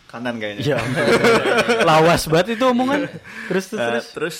kanan 0.08 0.40
kayaknya. 0.40 0.64
Ya, 0.64 0.80
lawas 1.88 2.24
banget 2.26 2.56
itu 2.56 2.64
omongan. 2.64 3.12
Terus 3.44 3.64
terus, 3.68 3.76
Eh, 3.76 3.88
terus. 3.92 4.06
terus 4.16 4.38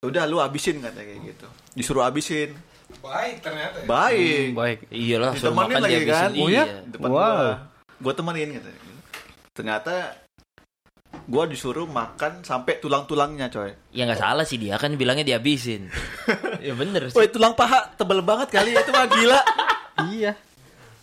udah 0.00 0.24
lu 0.24 0.40
abisin 0.40 0.80
katanya 0.80 1.12
kayak 1.12 1.20
gitu. 1.28 1.46
Disuruh 1.72 2.04
abisin. 2.04 2.56
Baik 2.96 3.36
ternyata. 3.40 3.76
ya. 3.76 3.86
Baik. 3.86 4.46
Baik. 4.52 4.78
Iyalah, 4.88 5.30
suruh 5.32 5.50
Ditemenin 5.50 5.60
makan 5.64 5.80
lagi 5.80 5.98
kan? 6.04 6.30
Oh 6.34 6.48
ya? 6.48 6.64
Iya. 6.64 6.64
Depan 6.86 7.08
Wow. 7.08 7.14
gua. 7.14 7.26
Gua 7.96 8.12
temenin 8.12 8.48
katanya. 8.52 8.80
Ternyata 9.50 9.94
gua 11.24 11.44
disuruh 11.46 11.86
makan 11.86 12.42
sampai 12.42 12.76
tulang-tulangnya, 12.76 13.46
coy. 13.48 13.70
Ya 13.90 14.04
nggak 14.04 14.18
salah 14.18 14.44
sih 14.44 14.56
dia 14.56 14.74
kan 14.76 14.94
bilangnya 14.94 15.24
dihabisin. 15.24 15.88
ya 16.66 16.74
bener 16.74 17.08
sih. 17.08 17.16
Woi, 17.16 17.28
tulang 17.28 17.54
paha 17.54 17.94
tebel 17.94 18.20
banget 18.20 18.50
kali 18.50 18.72
itu 18.72 18.90
mah 18.90 19.06
gila. 19.06 19.40
Iya. 20.10 20.32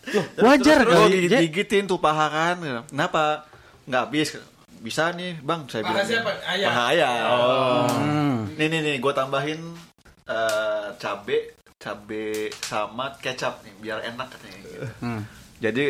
Loh, 0.08 0.24
wajar 0.42 0.82
Terus 0.82 0.92
kali. 0.92 1.16
gua 1.16 1.30
Je. 1.30 1.38
gigitin 1.42 1.84
tuh 1.86 1.96
paha 1.96 2.26
kan. 2.28 2.56
Kenapa? 2.84 3.46
Nggak 3.84 4.02
habis. 4.02 4.28
Bisa 4.82 5.14
nih, 5.14 5.38
Bang, 5.38 5.70
saya 5.70 5.86
Paha 5.86 5.94
bilang. 5.94 6.06
siapa? 6.10 6.30
Ayam. 6.42 6.68
Paha. 6.68 6.90
Oh. 7.30 7.86
Hmm. 7.94 8.50
Nih 8.58 8.66
nih 8.66 8.80
nih, 8.82 8.96
gue 8.98 9.12
tambahin 9.14 9.62
eh, 10.24 10.86
cabe, 10.98 11.54
cabe 11.82 12.30
sama 12.62 13.10
kecap 13.18 13.58
nih, 13.60 13.74
biar 13.76 13.98
enak 14.06 14.26
katanya. 14.30 14.58
Gitu. 14.62 14.86
Hmm. 15.02 15.22
Jadi 15.58 15.84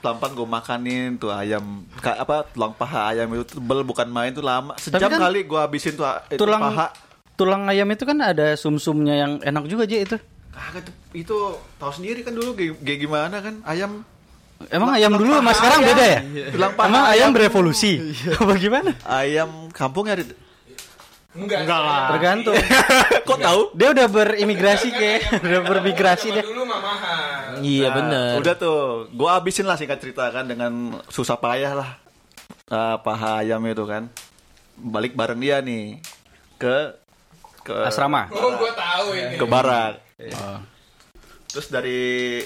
pelan-pelan 0.00 0.32
gue 0.32 0.48
makanin 0.48 1.08
tuh 1.16 1.28
ayam, 1.28 1.84
apa 2.00 2.44
tulang 2.48 2.72
paha 2.72 3.12
ayam 3.12 3.28
itu 3.32 3.44
tebel 3.50 3.80
bukan 3.82 4.08
main 4.08 4.32
tuh 4.32 4.40
lama. 4.40 4.72
Sejam 4.76 5.08
kan 5.08 5.20
kali 5.20 5.44
gue 5.44 5.56
habisin 5.56 5.94
tuh 5.94 6.04
itu 6.28 6.40
Tulang 6.40 6.60
paha. 6.62 6.88
tulang 7.34 7.64
ayam 7.66 7.88
itu 7.88 8.04
kan 8.04 8.16
ada 8.20 8.52
sumsumnya 8.54 9.14
yang 9.16 9.32
enak 9.40 9.64
juga 9.64 9.84
aja 9.84 9.96
itu. 9.98 10.16
Kagak 10.54 10.86
tuh, 10.86 10.94
itu 11.12 11.36
tahu 11.76 11.90
sendiri 11.90 12.22
kan 12.22 12.30
dulu 12.30 12.54
kayak, 12.54 12.78
gimana 12.96 13.40
kan 13.40 13.60
ayam 13.64 14.04
Emang 14.70 14.94
ayam 14.94 15.12
dulu 15.12 15.34
sama 15.34 15.50
sekarang 15.50 15.80
beda 15.82 16.04
ya? 16.06 16.20
tulang 16.48 16.72
paha 16.72 16.86
Emang 16.88 17.04
ayam 17.10 17.28
berevolusi? 17.34 17.92
Apa 18.38 18.54
gimana? 18.54 18.90
ayam 19.04 19.50
kampung 19.74 20.06
ya 20.06 20.14
Enggak. 21.34 21.66
Enggak 21.66 21.80
lah. 21.82 22.02
Tergantung. 22.14 22.54
kok 23.28 23.38
tahu 23.42 23.60
Dia 23.74 23.88
udah 23.90 24.06
berimigrasi 24.06 24.88
ke, 24.94 25.12
udah 25.42 25.60
bermigrasi 25.66 26.30
dia. 26.30 26.46
dulu 26.46 26.62
mah 26.62 26.78
mahal. 26.78 27.58
Iya 27.58 27.90
Nah, 27.90 27.94
bener. 27.98 28.30
Udah 28.38 28.54
tuh, 28.54 29.10
gue 29.10 29.28
habisin 29.28 29.66
lah 29.66 29.74
singkat 29.74 29.98
cerita 29.98 30.30
kan 30.30 30.46
dengan 30.46 30.94
susah 31.10 31.34
payah 31.34 31.74
lah 31.74 31.90
eh, 32.70 32.96
paha 33.02 33.42
ayam 33.42 33.60
itu 33.66 33.82
kan. 33.82 34.06
Balik 34.74 35.14
bareng 35.14 35.38
dia 35.38 35.58
nih 35.58 35.98
ke 36.56 36.94
ke 37.64 37.74
Asrama. 37.82 38.28
Oh, 38.30 38.54
gua 38.54 38.70
tahu 38.74 39.06
ini. 39.16 39.34
ke 39.34 39.46
barak. 39.46 39.92
Oh. 40.38 40.58
Terus 41.50 41.66
dari 41.66 42.42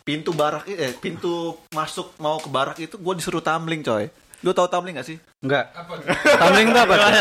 pintu 0.00 0.32
barak 0.32 0.64
eh 0.66 0.96
pintu 0.96 1.56
masuk 1.72 2.16
mau 2.18 2.40
ke 2.40 2.48
barak 2.48 2.76
itu 2.80 2.96
gue 2.96 3.14
disuruh 3.16 3.44
tumbling 3.44 3.84
coy. 3.84 4.08
Lu 4.40 4.56
tahu 4.56 4.64
tumbling 4.66 4.96
gak 4.96 5.04
sih? 5.04 5.20
Enggak. 5.40 5.68
Apa? 5.70 6.00
Tumbling 6.40 6.72
itu 6.72 6.80
apa? 6.80 6.94
tuh? 7.00 7.12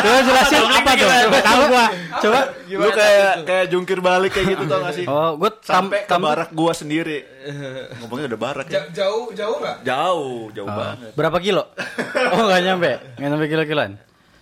Coba 0.00 0.18
jelasin 0.22 0.62
apa 0.62 0.90
tuh? 0.94 1.08
Coba 1.10 1.38
tahu 1.42 1.62
gua. 1.66 1.86
Coba. 2.22 2.40
Lu 2.64 2.88
kayak 2.90 3.32
kayak 3.42 3.64
jungkir 3.66 3.98
balik 3.98 4.30
kayak 4.30 4.54
gitu 4.54 4.62
tau 4.64 4.78
gak 4.80 4.94
sih? 4.94 5.04
Oh, 5.04 5.34
gua 5.34 5.50
Sampai 5.60 6.06
ke 6.06 6.14
barak 6.14 6.50
gua 6.50 6.70
sendiri. 6.70 7.26
Ngomongnya 7.98 8.30
udah 8.30 8.40
barak 8.40 8.66
ya. 8.66 8.86
Ja- 8.86 9.02
jauh 9.02 9.30
jauh 9.32 9.58
nggak? 9.58 9.76
Jauh, 9.82 10.46
jauh 10.52 10.64
Oh. 10.64 10.76
banget. 10.76 11.10
Berapa 11.12 11.38
kilo? 11.38 11.66
Oh, 12.30 12.46
enggak 12.46 12.62
nyampe. 12.62 12.90
Enggak 13.18 13.28
nyampe 13.28 13.46
kilo-kiloan. 13.48 13.92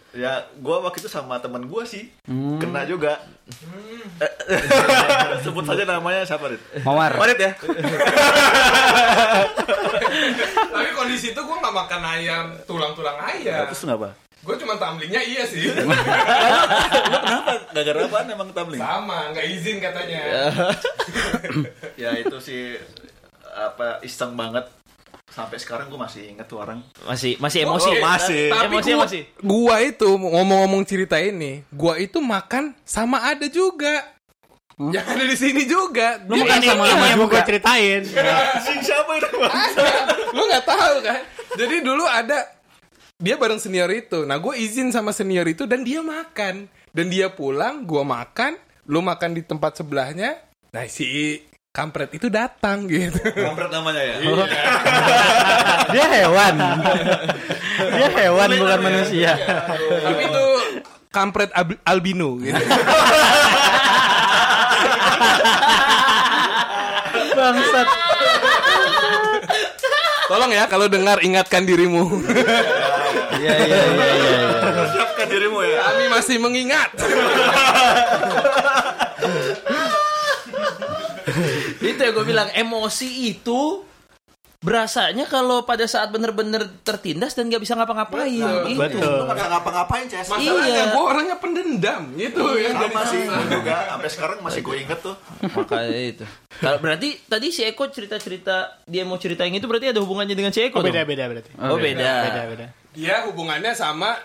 Ya, 0.08 0.40
gua 0.58 0.80
waktu 0.80 0.98
itu 0.98 1.08
sama 1.08 1.36
temen 1.38 1.64
gua 1.64 1.84
sih. 1.84 2.08
Hmm. 2.24 2.56
Kena 2.58 2.84
juga. 2.84 3.20
Sebut 5.40 5.62
saja 5.62 5.84
namanya 5.84 6.24
siapa, 6.24 6.48
Rit? 6.48 6.60
Mawar. 6.80 7.12
Marit 7.14 7.38
ya? 7.38 7.52
Tapi 10.72 10.88
kondisi 10.96 11.32
itu 11.32 11.40
gua 11.44 11.56
nggak 11.60 11.74
makan 11.74 12.02
ayam 12.04 12.44
tulang-tulang 12.64 13.18
ayam. 13.20 13.68
Terus 13.70 13.82
kenapa? 13.84 14.08
Gue 14.38 14.54
cuma 14.54 14.78
tamlingnya 14.78 15.18
iya 15.18 15.42
sih. 15.44 15.66
Lu 15.66 15.82
kenapa? 17.20 17.52
Gara-gara 17.74 17.98
apaan 18.06 18.26
emang 18.30 18.48
tumbling? 18.54 18.80
Sama, 18.80 19.34
nggak 19.34 19.46
izin 19.50 19.76
katanya. 19.82 20.20
ya 22.02 22.14
itu 22.16 22.36
sih 22.38 22.78
apa 23.52 23.98
iseng 24.06 24.38
banget. 24.38 24.64
Sampai 25.28 25.60
sekarang 25.60 25.92
gua 25.92 26.08
masih 26.08 26.32
inget 26.34 26.48
tuh 26.48 26.64
orang. 26.64 26.80
Masih 27.04 27.36
masih 27.36 27.68
emosi. 27.68 27.90
Oh, 27.92 28.00
masih. 28.00 28.42
Tapi 28.48 28.74
Emosi, 28.74 28.90
gua, 28.90 28.96
emosi. 29.04 29.20
gua 29.44 29.76
itu 29.84 30.08
ngomong-ngomong 30.08 30.82
cerita 30.88 31.20
ini, 31.20 31.62
gua 31.68 32.00
itu 32.00 32.18
makan 32.22 32.72
sama 32.86 33.28
ada 33.28 33.44
juga. 33.50 34.17
Yang 34.78 35.06
ada 35.10 35.24
di 35.26 35.36
sini 35.36 35.62
juga. 35.66 36.22
Lu 36.22 36.38
makan 36.38 36.58
Ini 36.62 36.66
sama 36.70 36.84
sama 36.86 37.04
yang 37.10 37.18
gue 37.26 37.42
ceritain. 37.42 38.02
Sing 38.66 38.78
siapa 38.78 39.10
itu? 39.18 39.28
lu 40.38 40.42
nggak 40.46 40.64
tahu 40.64 40.94
kan? 41.02 41.20
Jadi 41.58 41.76
dulu 41.82 42.06
ada 42.06 42.46
dia 43.18 43.34
bareng 43.34 43.58
senior 43.58 43.90
itu. 43.90 44.22
Nah, 44.22 44.38
gue 44.38 44.54
izin 44.54 44.94
sama 44.94 45.10
senior 45.10 45.42
itu 45.50 45.66
dan 45.66 45.82
dia 45.82 45.98
makan. 45.98 46.70
Dan 46.88 47.12
dia 47.12 47.30
pulang, 47.30 47.84
gua 47.84 48.02
makan, 48.02 48.56
lu 48.88 49.04
makan 49.04 49.36
di 49.36 49.44
tempat 49.44 49.76
sebelahnya. 49.76 50.40
Nah, 50.72 50.82
si 50.88 51.36
kampret 51.70 52.10
itu 52.16 52.26
datang 52.32 52.88
gitu. 52.88 53.22
Kampret 53.22 53.70
namanya 53.70 54.02
ya? 54.02 54.14
Dia 55.94 56.06
hewan. 56.10 56.54
Dia 57.78 58.08
hewan 58.18 58.48
bukan 58.58 58.80
manusia. 58.82 59.32
Tapi 59.78 60.22
itu 60.26 60.46
kampret 61.14 61.54
albino 61.86 62.34
gitu. 62.42 62.58
Bangsat. 67.38 67.88
Tolong 70.28 70.52
ya 70.52 70.64
kalau 70.68 70.86
dengar 70.92 71.24
ingatkan 71.24 71.64
dirimu. 71.64 72.04
Iya 73.38 73.54
iya 73.54 73.78
iya 73.78 73.78
iya. 73.88 74.10
iya. 74.18 74.84
Siapkan 74.92 75.26
dirimu 75.30 75.62
ya. 75.62 75.78
Kami 75.88 76.04
masih 76.10 76.36
mengingat. 76.42 76.90
itu 81.78 82.00
ya 82.02 82.10
gue 82.10 82.24
bilang 82.26 82.50
emosi 82.52 83.30
itu 83.30 83.86
berasanya 84.58 85.22
kalau 85.24 85.62
pada 85.62 85.86
saat 85.86 86.10
bener-bener 86.10 86.66
tertindas 86.82 87.30
dan 87.32 87.46
nggak 87.46 87.62
bisa 87.62 87.72
ngapa-ngapain. 87.72 88.26
Itu. 88.66 88.98
Lu 88.98 89.22
nggak 89.22 89.38
bisa 89.38 89.48
ngapa-ngapain, 89.48 90.04
Ces. 90.06 90.26
Masalahnya 90.26 90.66
Iya. 90.66 90.84
gue 90.90 91.04
orangnya 91.04 91.36
pendendam 91.36 92.02
gitu 92.12 92.42
yang 92.56 92.74
Sama 92.74 92.82
jadi 92.82 92.94
sih 93.06 93.20
masalah. 93.22 93.38
gua 93.38 93.54
juga. 93.54 93.76
Sampai 93.86 94.08
sekarang 94.10 94.38
masih 94.42 94.60
gue 94.60 94.76
inget 94.76 94.98
tuh. 94.98 95.14
Makanya 95.46 96.00
itu. 96.04 96.24
Kalau 96.58 96.78
berarti 96.78 97.08
tadi 97.22 97.46
si 97.48 97.62
Eko 97.62 97.86
cerita-cerita 97.86 98.82
dia 98.82 99.02
mau 99.02 99.14
cerita 99.16 99.42
yang 99.42 99.54
itu 99.54 99.64
berarti 99.64 99.88
ada 99.88 100.00
hubungannya 100.00 100.34
dengan 100.34 100.50
si 100.50 100.58
Eko 100.60 100.78
Oh, 100.78 100.82
beda 100.82 101.00
dong? 101.00 101.08
beda 101.08 101.24
berarti. 101.28 101.50
Oh 101.56 101.78
beda. 101.78 102.10
Beda 102.24 102.42
beda. 102.48 102.66
Dia 102.92 103.14
hubungannya 103.24 103.72
sama 103.72 104.18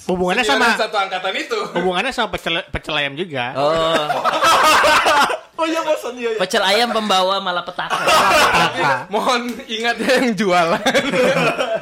Hubungannya 0.00 0.42
sama 0.42 0.74
satu 0.74 0.96
angkatan 0.96 1.36
itu. 1.36 1.54
hubungannya 1.70 2.10
sama 2.10 2.32
pecel 2.32 2.64
pecel 2.66 2.96
ayam 2.96 3.14
juga. 3.14 3.52
Oh, 3.54 3.94
Oh 5.60 5.68
iya, 5.68 5.84
bosan 5.84 6.16
iya. 6.16 6.32
iya. 6.32 6.40
pecel 6.40 6.62
ayam 6.64 6.88
pembawa 6.88 7.36
malapetaka. 7.36 8.00
Mohon 9.12 9.52
ingat 9.68 10.00
ya 10.00 10.10
yang 10.16 10.32
jualan. 10.32 10.80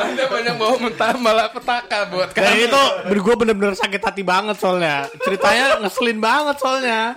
Anda 0.02 0.24
banyak 0.26 0.54
bawa 0.58 0.74
mentah 0.82 1.14
malah 1.14 1.46
petaka 1.54 2.10
buat 2.10 2.34
Dan 2.34 2.42
kami. 2.42 2.66
itu 2.66 2.82
gue 3.22 3.34
bener-bener 3.38 3.78
sakit 3.78 4.02
hati 4.02 4.26
banget 4.26 4.58
soalnya. 4.58 5.06
Ceritanya 5.22 5.78
ngeselin 5.78 6.18
banget 6.18 6.56
soalnya. 6.58 7.14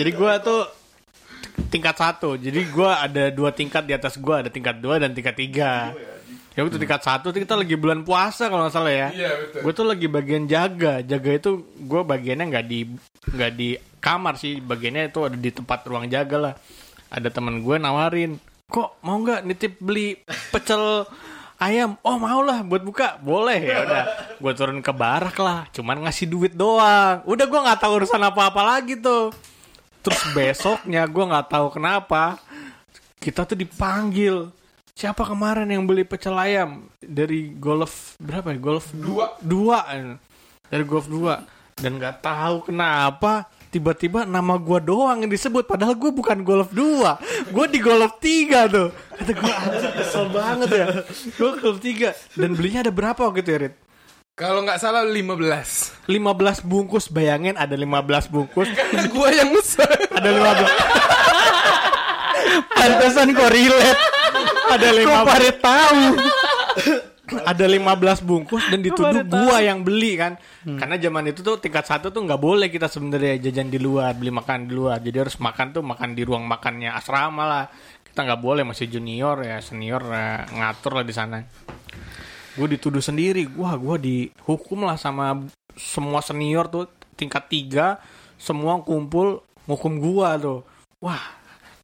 Jadi 0.00 0.10
gue 0.16 0.32
tuh 0.40 0.64
tingkat 1.68 1.96
satu. 2.00 2.40
Jadi 2.40 2.60
gue 2.72 2.90
ada 2.90 3.28
dua 3.28 3.52
tingkat 3.52 3.84
di 3.84 3.92
atas 3.92 4.16
gue. 4.16 4.32
Ada 4.32 4.48
tingkat 4.48 4.80
dua 4.80 4.96
dan 4.96 5.12
tingkat 5.12 5.36
tiga. 5.36 5.92
Ya 6.56 6.64
waktu 6.64 6.80
tingkat 6.80 7.04
satu 7.04 7.36
tuh 7.36 7.40
kita 7.44 7.52
lagi 7.52 7.76
bulan 7.76 8.00
puasa 8.00 8.48
kalau 8.48 8.64
nggak 8.64 8.72
salah 8.72 8.88
ya. 8.88 9.08
Iya 9.12 9.30
betul. 9.44 9.60
Gue 9.60 9.72
tuh 9.76 9.86
lagi 9.92 10.06
bagian 10.08 10.48
jaga. 10.48 11.04
Jaga 11.04 11.30
itu 11.36 11.50
gue 11.68 12.00
bagiannya 12.00 12.44
nggak 12.48 12.64
di 12.64 12.80
nggak 13.28 13.52
di 13.52 13.68
kamar 14.00 14.40
sih. 14.40 14.64
Bagiannya 14.64 15.12
itu 15.12 15.20
ada 15.20 15.36
di 15.36 15.50
tempat 15.52 15.84
ruang 15.84 16.08
jaga 16.08 16.36
lah. 16.40 16.54
Ada 17.12 17.28
teman 17.28 17.60
gue 17.60 17.76
nawarin, 17.76 18.40
kok 18.72 18.96
mau 19.04 19.20
nggak 19.20 19.44
nitip 19.44 19.76
beli 19.84 20.16
pecel 20.48 21.04
ayam? 21.60 22.00
Oh 22.00 22.16
mau 22.16 22.40
lah 22.40 22.64
buat 22.64 22.80
buka. 22.80 23.20
Boleh 23.20 23.60
ya 23.60 23.84
udah. 23.84 24.04
Gue 24.40 24.52
turun 24.56 24.80
ke 24.80 24.96
barak 24.96 25.36
lah. 25.36 25.68
Cuman 25.76 26.08
ngasih 26.08 26.24
duit 26.24 26.56
doang. 26.56 27.20
Udah 27.28 27.44
gue 27.44 27.60
nggak 27.68 27.84
tahu 27.84 28.00
urusan 28.00 28.24
apa-apa 28.32 28.64
lagi 28.64 28.96
tuh. 28.96 29.28
Terus 30.00 30.24
besoknya 30.32 31.04
gue 31.04 31.24
nggak 31.28 31.52
tahu 31.52 31.68
kenapa 31.68 32.40
kita 33.20 33.44
tuh 33.44 33.60
dipanggil. 33.60 34.48
Siapa 34.96 35.28
kemarin 35.28 35.68
yang 35.68 35.84
beli 35.84 36.08
pecel 36.08 36.32
ayam 36.32 36.88
dari 37.04 37.52
golf 37.52 38.16
berapa 38.16 38.48
ya? 38.48 38.56
Golf 38.56 38.96
Dua. 38.96 39.36
dua 39.44 39.84
dari 40.72 40.84
golf 40.88 41.04
dua 41.04 41.44
dan 41.76 42.00
nggak 42.00 42.24
tahu 42.24 42.72
kenapa 42.72 43.44
tiba-tiba 43.68 44.24
nama 44.24 44.56
gua 44.56 44.80
doang 44.80 45.20
yang 45.20 45.28
disebut 45.28 45.68
padahal 45.68 45.92
gue 45.92 46.08
bukan 46.08 46.40
golf 46.40 46.72
dua 46.72 47.20
gue 47.52 47.66
di 47.68 47.76
golf 47.76 48.16
tiga 48.24 48.64
tuh 48.64 48.88
kata 49.20 49.36
gue 49.36 49.52
anjir 49.52 49.92
kesel 50.00 50.32
banget 50.32 50.68
ya 50.72 50.86
gue 51.28 51.50
golf 51.60 51.76
tiga 51.84 52.16
dan 52.32 52.56
belinya 52.56 52.80
ada 52.80 52.88
berapa 52.88 53.20
waktu 53.20 53.44
itu 53.44 53.50
ya 53.52 53.58
Rit? 53.68 53.74
Kalau 54.32 54.64
nggak 54.64 54.80
salah 54.80 55.04
15. 55.04 56.08
15 56.08 56.08
bungkus 56.64 57.12
bayangin 57.12 57.52
ada 57.56 57.76
15 57.76 58.32
bungkus 58.32 58.68
Karena 58.72 59.04
gua 59.12 59.28
yang 59.28 59.52
mesen. 59.52 59.92
ada 60.08 60.28
15 60.28 60.72
Pantesan 62.76 63.32
kok 63.32 63.52
relate. 63.52 64.15
Ada 64.70 64.88
lima 64.90 65.20
tahu? 65.62 66.00
Ada 67.26 67.66
15 67.66 68.22
bungkus 68.22 68.70
dan 68.70 68.86
dituduh 68.86 69.26
gua 69.26 69.58
yang 69.58 69.82
beli 69.82 70.14
kan? 70.14 70.38
Karena 70.62 70.94
zaman 70.94 71.34
itu 71.34 71.42
tuh 71.42 71.58
tingkat 71.58 71.82
satu 71.82 72.14
tuh 72.14 72.22
nggak 72.22 72.38
boleh 72.38 72.70
kita 72.70 72.86
sebenarnya 72.86 73.42
jajan 73.42 73.66
di 73.66 73.82
luar 73.82 74.14
beli 74.14 74.30
makan 74.30 74.70
di 74.70 74.74
luar. 74.78 75.02
Jadi 75.02 75.26
harus 75.26 75.36
makan 75.42 75.74
tuh 75.74 75.82
makan 75.82 76.14
di 76.14 76.22
ruang 76.22 76.46
makannya 76.46 76.94
asrama 76.94 77.42
lah. 77.42 77.64
Kita 78.06 78.22
nggak 78.22 78.38
boleh 78.38 78.62
masih 78.62 78.86
junior 78.86 79.42
ya 79.42 79.58
senior 79.58 80.06
ya, 80.06 80.46
ngatur 80.54 81.02
lah 81.02 81.04
di 81.04 81.14
sana. 81.14 81.42
Gue 82.54 82.68
dituduh 82.70 83.02
sendiri. 83.02 83.50
Wah 83.58 83.74
gue 83.74 83.96
dihukum 83.98 84.86
lah 84.86 84.94
sama 84.94 85.50
semua 85.74 86.22
senior 86.22 86.70
tuh 86.70 86.86
tingkat 87.18 87.50
tiga 87.50 87.98
semua 88.38 88.78
kumpul 88.86 89.42
ngukum 89.66 89.98
gua 89.98 90.38
tuh. 90.38 90.62
Wah 91.02 91.34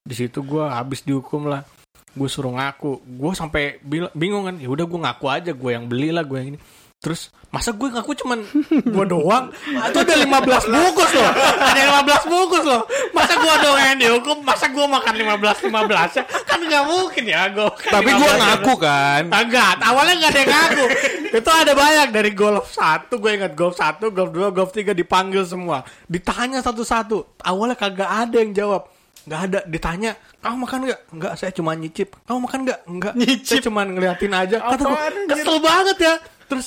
di 0.07 0.15
situ 0.15 0.39
gua 0.47 0.79
habis 0.79 1.03
dihukum 1.03 1.51
lah 1.51 1.67
gue 2.12 2.28
suruh 2.28 2.52
ngaku 2.52 3.00
gue 3.04 3.31
sampai 3.33 3.81
bingung 4.12 4.45
kan 4.49 4.57
ya 4.61 4.69
udah 4.69 4.85
gue 4.85 5.00
ngaku 5.00 5.26
aja 5.28 5.50
gue 5.57 5.71
yang 5.73 5.88
beli 5.88 6.12
lah 6.12 6.25
gue 6.25 6.38
yang 6.38 6.50
ini 6.57 6.61
terus 7.02 7.35
masa 7.50 7.75
gue 7.75 7.88
ngaku 7.90 8.14
cuman 8.23 8.47
gue 8.95 9.04
doang 9.11 9.50
itu 9.66 9.99
ada 9.99 10.14
15 10.23 10.71
bungkus 10.71 11.11
loh 11.19 11.33
ada 11.59 11.81
15 12.04 12.31
bungkus 12.31 12.64
loh 12.64 12.83
masa 13.11 13.35
gue 13.37 13.54
doang 13.59 13.83
yang 13.83 13.99
dihukum 13.99 14.38
masa 14.47 14.71
gue 14.71 14.87
makan 14.87 15.14
15 15.19 15.66
15 15.66 16.19
ya 16.21 16.25
kan 16.47 16.61
nggak 16.62 16.85
mungkin 16.87 17.25
ya 17.26 17.42
gue 17.50 17.69
Tapi 17.90 18.11
gue 18.14 18.33
ngaku 18.38 18.73
kan. 18.78 19.23
Enggak, 19.28 19.83
awalnya 19.83 20.14
enggak 20.21 20.31
ada 20.33 20.40
yang 20.40 20.52
ngaku. 20.52 20.85
itu 21.33 21.50
ada 21.50 21.73
banyak 21.73 22.09
dari 22.12 22.31
golf 22.37 22.66
satu, 22.71 23.19
gue 23.19 23.31
ingat 23.35 23.52
golf 23.57 23.76
satu, 23.76 24.12
golf 24.12 24.31
dua, 24.31 24.49
golf 24.52 24.71
tiga 24.71 24.92
dipanggil 24.92 25.42
semua. 25.49 25.83
Ditanya 26.07 26.61
satu-satu. 26.61 27.42
Awalnya 27.42 27.76
kagak 27.76 28.11
ada 28.11 28.37
yang 28.38 28.52
jawab. 28.54 28.88
Enggak 29.26 29.41
ada. 29.49 29.61
Ditanya, 29.69 30.11
kamu 30.43 30.57
makan 30.67 30.79
enggak? 30.88 31.00
Enggak, 31.14 31.33
saya 31.38 31.50
cuma 31.55 31.71
nyicip. 31.75 32.09
Kamu 32.26 32.38
makan 32.43 32.59
enggak? 32.67 32.81
Enggak. 32.88 33.12
Saya 33.47 33.61
cuma 33.62 33.81
ngeliatin 33.87 34.33
aja. 34.35 34.57
Kata 34.59 34.83
gue, 34.83 34.99
kesel 35.31 35.57
banget 35.62 35.99
ya. 36.02 36.14
Terus 36.50 36.67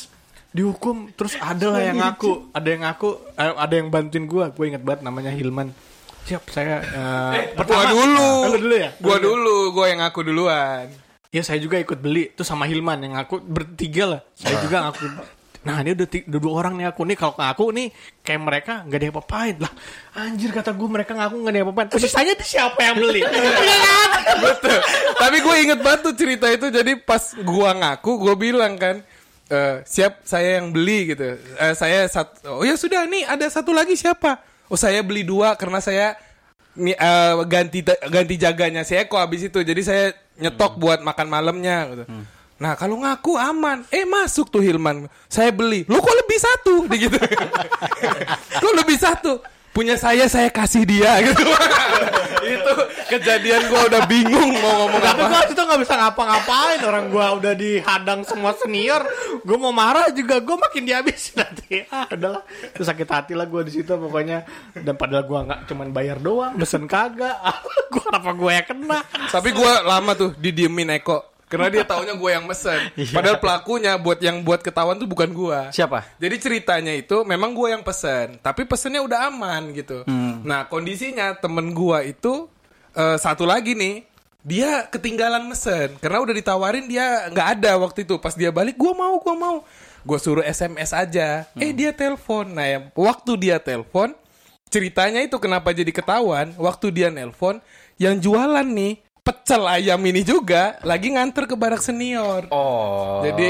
dihukum, 0.56 1.12
terus 1.14 1.36
ada 1.36 1.68
lah 1.76 1.82
yang 1.84 2.00
ngaku. 2.00 2.50
Ada 2.56 2.68
yang 2.72 2.82
ngaku, 2.88 3.10
eh, 3.36 3.54
ada 3.60 3.74
yang 3.76 3.88
bantuin 3.92 4.26
gue. 4.26 4.46
Gue 4.56 4.66
ingat 4.72 4.84
banget 4.88 5.02
namanya 5.04 5.32
Hilman. 5.36 5.76
Siap, 6.26 6.44
saya 6.50 6.82
eh, 6.82 7.54
Gua 7.54 7.86
dulu. 7.86 8.30
Lu 8.50 8.58
dulu 8.58 8.76
ya? 8.76 8.90
Gua 8.98 9.18
dulu, 9.22 9.58
gua 9.78 9.86
yang 9.94 10.02
ngaku 10.02 10.20
duluan. 10.26 10.90
Ya 11.30 11.46
saya 11.46 11.62
juga 11.62 11.78
ikut 11.78 12.02
beli 12.02 12.34
tuh 12.34 12.42
sama 12.42 12.66
Hilman 12.66 12.98
yang 13.06 13.14
aku 13.14 13.38
bertiga 13.46 14.18
lah. 14.18 14.22
Saya 14.34 14.58
juga 14.66 14.90
ngaku. 14.90 15.06
Nah 15.66 15.82
ini 15.82 15.98
udah, 15.98 16.08
udah 16.08 16.40
dua 16.40 16.54
orang 16.62 16.74
nih 16.78 16.86
aku 16.94 17.02
nih 17.10 17.18
kalau 17.18 17.34
ngaku 17.34 17.66
nih 17.74 17.88
kayak 18.22 18.42
mereka 18.46 18.74
nggak 18.86 19.00
ada 19.02 19.08
apa-apain 19.10 19.56
lah. 19.58 19.74
Anjir 20.14 20.54
kata 20.54 20.78
gue 20.78 20.90
mereka 20.90 21.18
ngaku 21.18 21.36
nggak 21.42 21.54
ada 21.58 21.62
apa-apain. 21.66 21.88
Terus 21.90 22.04
sisanya 22.06 22.34
tuh 22.38 22.46
siapa 22.46 22.80
yang 22.86 22.96
beli? 23.02 23.22
Betul. 24.46 24.80
Tapi 25.18 25.38
gue 25.42 25.56
inget 25.66 25.80
banget 25.82 26.02
tuh 26.06 26.14
cerita 26.14 26.48
itu. 26.54 26.70
Jadi 26.70 27.02
pas 27.02 27.34
gua 27.42 27.74
ngaku, 27.74 28.12
gue 28.30 28.36
bilang 28.38 28.78
kan, 28.78 29.02
"Eh, 29.50 29.82
siap 29.90 30.22
saya 30.22 30.62
yang 30.62 30.70
beli 30.70 31.18
gitu. 31.18 31.34
Eh, 31.34 31.74
saya 31.74 32.06
satu. 32.06 32.62
Oh 32.62 32.64
ya 32.64 32.78
sudah 32.78 33.02
nih 33.10 33.26
ada 33.26 33.50
satu 33.50 33.74
lagi 33.74 33.98
siapa? 33.98 34.38
Oh 34.70 34.78
saya 34.78 35.02
beli 35.02 35.26
dua 35.26 35.58
karena 35.58 35.82
saya 35.82 36.14
eh, 36.78 37.34
ganti 37.50 37.82
ganti 37.86 38.36
jaganya 38.38 38.86
saya 38.86 39.10
kok 39.10 39.18
habis 39.18 39.50
itu. 39.50 39.66
Jadi 39.66 39.82
saya 39.82 40.14
nyetok 40.38 40.78
buat 40.78 41.02
makan 41.02 41.26
malamnya. 41.26 41.78
Gitu. 41.90 42.06
Nah 42.56 42.80
kalau 42.80 43.04
ngaku 43.04 43.36
aman, 43.36 43.84
eh 43.92 44.08
masuk 44.08 44.48
tuh 44.48 44.64
Hilman, 44.64 45.12
saya 45.28 45.52
beli, 45.52 45.84
lo 45.92 46.00
kok 46.00 46.16
lebih 46.16 46.40
satu, 46.40 46.74
gitu. 47.04 47.20
kok 48.64 48.74
lebih 48.80 48.96
satu, 48.96 49.44
punya 49.76 50.00
saya 50.00 50.24
saya 50.32 50.48
kasih 50.48 50.88
dia 50.88 51.20
gitu. 51.28 51.44
itu 52.46 52.74
kejadian 53.12 53.68
gua 53.68 53.90
udah 53.90 54.02
bingung 54.08 54.56
mau 54.62 54.86
ngomong 54.86 55.02
Tapi 55.02 55.18
apa. 55.20 55.32
gue 55.34 55.42
itu 55.52 55.62
nggak 55.66 55.82
bisa 55.82 55.94
ngapa-ngapain 55.98 56.80
orang 56.86 57.06
gue 57.10 57.26
udah 57.42 57.54
dihadang 57.58 58.22
semua 58.22 58.54
senior. 58.56 59.02
Gue 59.42 59.58
mau 59.58 59.74
marah 59.74 60.14
juga 60.14 60.38
gue 60.40 60.54
makin 60.54 60.86
dihabisin 60.86 61.42
nanti. 61.42 61.84
Ah 61.90 62.06
udahlah, 62.08 62.46
Terus 62.72 62.86
sakit 62.86 63.10
hati 63.10 63.34
lah 63.34 63.50
gue 63.50 63.62
di 63.66 63.82
situ 63.82 63.90
pokoknya. 63.90 64.46
Dan 64.78 64.94
padahal 64.96 65.26
gue 65.26 65.40
nggak 65.42 65.60
cuman 65.68 65.90
bayar 65.90 66.22
doang, 66.22 66.54
mesen 66.54 66.86
kagak. 66.86 67.34
gue 67.92 68.06
apa 68.14 68.30
gue 68.32 68.52
yang 68.54 68.68
kena? 68.70 69.00
Tapi 69.28 69.50
gua 69.52 69.82
lama 69.82 70.14
tuh 70.14 70.32
didiemin 70.38 71.02
Eko. 71.02 71.35
Karena 71.46 71.70
dia 71.70 71.86
taunya 71.86 72.18
gue 72.18 72.32
yang 72.34 72.46
mesen. 72.50 72.90
Padahal 73.16 73.38
pelakunya 73.38 73.94
buat 74.02 74.18
yang 74.18 74.42
buat 74.42 74.66
ketahuan 74.66 74.98
tuh 74.98 75.06
bukan 75.06 75.30
gua. 75.30 75.70
Siapa? 75.70 76.18
Jadi 76.18 76.36
ceritanya 76.42 76.94
itu 76.94 77.22
memang 77.22 77.54
gue 77.54 77.70
yang 77.70 77.86
pesen, 77.86 78.42
tapi 78.42 78.66
pesennya 78.66 79.06
udah 79.06 79.30
aman 79.30 79.70
gitu. 79.78 80.02
Nah 80.42 80.66
kondisinya 80.66 81.38
temen 81.38 81.72
gua 81.78 82.02
itu 82.02 82.50
eh, 82.98 83.18
satu 83.22 83.46
lagi 83.46 83.78
nih, 83.78 84.02
dia 84.42 84.90
ketinggalan 84.90 85.46
mesen 85.46 85.98
karena 86.02 86.22
udah 86.22 86.34
ditawarin 86.34 86.86
dia 86.90 87.30
nggak 87.30 87.48
ada 87.62 87.78
waktu 87.78 88.10
itu. 88.10 88.18
Pas 88.18 88.34
dia 88.34 88.50
balik, 88.50 88.74
gua 88.78 88.94
mau, 88.98 89.16
gua 89.22 89.36
mau. 89.38 89.58
Gue 90.06 90.22
suruh 90.22 90.46
SMS 90.46 90.94
aja. 90.94 91.50
Eh 91.58 91.74
dia 91.74 91.90
telepon. 91.90 92.46
Nah 92.46 92.66
ya, 92.70 92.80
waktu 92.94 93.32
dia 93.42 93.58
telepon, 93.58 94.14
ceritanya 94.70 95.26
itu 95.26 95.34
kenapa 95.42 95.74
jadi 95.74 95.90
ketahuan? 95.90 96.54
Waktu 96.62 96.94
dia 96.94 97.10
nelpon, 97.10 97.58
yang 97.98 98.22
jualan 98.22 98.70
nih 98.70 99.02
pecel 99.26 99.66
ayam 99.66 99.98
ini 100.06 100.22
juga 100.22 100.78
lagi 100.86 101.10
nganter 101.10 101.50
ke 101.50 101.58
barak 101.58 101.82
senior. 101.82 102.46
Oh. 102.54 103.26
Jadi 103.26 103.50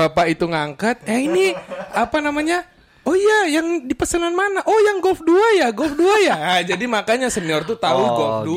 bapak 0.00 0.32
itu 0.32 0.48
ngangkat, 0.48 1.04
eh 1.04 1.28
ini 1.28 1.52
apa 1.92 2.24
namanya? 2.24 2.64
Oh 3.10 3.16
iya, 3.16 3.58
yang 3.58 3.66
di 3.82 3.90
pesanan 3.90 4.30
mana? 4.30 4.62
Oh 4.62 4.78
yang 4.78 4.98
golf 4.98 5.18
2 5.18 5.34
ya, 5.56 5.68
golf 5.70 5.92
2 5.92 6.06
ya. 6.22 6.36
Nah, 6.36 6.60
jadi 6.70 6.84
makanya 6.86 7.26
senior 7.26 7.64
tuh 7.64 7.74
tahu 7.74 7.98
Oh, 7.98 8.14
golf 8.14 8.36
2. 8.46 8.54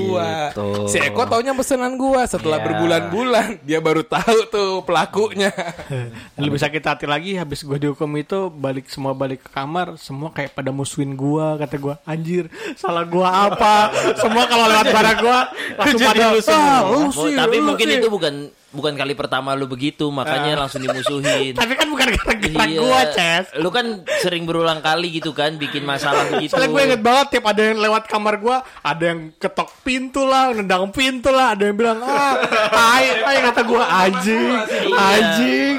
gitu. 0.54 0.68
Si 0.86 0.98
Eko 1.00 1.26
taunya 1.26 1.52
pesanan 1.52 1.98
gua 1.98 2.22
setelah 2.24 2.56
Iya. 2.56 2.66
berbulan-bulan 2.68 3.48
dia 3.60 3.80
baru 3.80 4.06
tahu 4.06 4.38
tuh 4.48 4.72
pelakunya. 4.84 5.50
Lebih 6.38 6.60
sakit 6.60 6.84
hati 6.84 7.06
lagi 7.06 7.34
habis 7.34 7.62
gue 7.62 7.78
dihukum 7.80 8.14
itu 8.14 8.48
balik 8.48 8.86
semua 8.88 9.12
balik 9.12 9.42
ke 9.42 9.50
kamar 9.50 9.98
semua 9.98 10.30
kayak 10.30 10.54
pada 10.54 10.70
musuhin 10.70 11.14
gua 11.14 11.58
kata 11.58 11.76
gua 11.76 11.96
anjir 12.04 12.46
salah 12.76 13.04
gua 13.04 13.50
apa 13.50 13.90
semua 14.22 14.46
kalau 14.46 14.70
lewat 14.70 14.88
barang 14.88 15.18
gua 15.18 15.40
langsung 15.76 16.02
pada 16.04 16.26
"Ah, 16.46 16.80
lu 16.84 17.00
Oh, 17.02 17.10
sih, 17.10 17.34
tapi 17.34 17.58
lu 17.58 17.66
mungkin 17.66 17.88
sih." 17.88 17.98
itu 17.98 18.08
bukan 18.08 18.34
bukan 18.74 18.94
kali 18.94 19.14
pertama 19.14 19.54
lu 19.54 19.66
begitu, 19.66 20.10
makanya 20.10 20.58
langsung 20.58 20.82
dimusuhin. 20.82 21.54
tapi 21.60 21.74
kan 21.74 21.88
bukan 21.88 22.08
gara-gara 22.10 22.42
Iya. 22.64 22.80
gua 22.80 23.02
Ces 23.08 23.46
Lu 23.56 23.70
kan 23.70 23.86
sering 24.18 24.44
berulang 24.44 24.80
kali 24.80 25.12
gitu 25.12 25.32
kan 25.32 25.56
bikin 25.56 25.84
masalah 25.84 26.26
begitu. 26.28 26.52
Soalnya 26.52 26.70
gue 26.70 26.82
inget 26.84 27.02
banget 27.02 27.28
tiap 27.30 27.46
ada 27.46 27.62
yang 27.62 27.78
lewat 27.78 28.04
kamar 28.06 28.36
gue 28.38 28.56
Ada 28.82 29.04
yang 29.06 29.20
ketok 29.36 29.70
pintu 29.82 30.24
lah 30.24 30.50
Nendang 30.50 30.90
pintu 30.90 31.30
lah 31.30 31.54
Ada 31.54 31.64
yang 31.66 31.76
bilang 31.76 32.00
Ah 32.00 32.34
Hai 32.70 33.06
Hai 33.22 33.38
kata 33.44 33.62
gue 33.64 33.84
Anjing 33.84 34.48
Anjing 34.90 35.76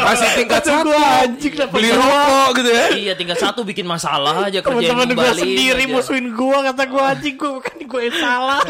Masih 0.00 0.28
tingkat 0.34 0.60
Kata 0.60 0.70
satu. 0.74 0.86
gue 0.86 0.96
anjing 0.96 1.52
Beli 1.68 1.90
rokok 1.90 2.48
gitu 2.56 2.70
ya. 2.70 2.86
Iya 2.90 3.12
tingkat 3.14 3.38
satu 3.38 3.60
bikin 3.62 3.84
masalah 3.84 4.44
aja 4.44 4.60
kerjain 4.60 4.92
gue 4.92 5.06
kembali 5.08 5.38
sendiri 5.38 5.82
aja. 5.82 5.90
musuhin 5.90 6.26
gue 6.30 6.58
Kata 6.62 6.82
gue 6.84 7.02
anjing 7.04 7.34
gue 7.34 7.50
Bukan 7.52 7.76
gue 7.80 8.00
yang 8.04 8.16
salah 8.16 8.60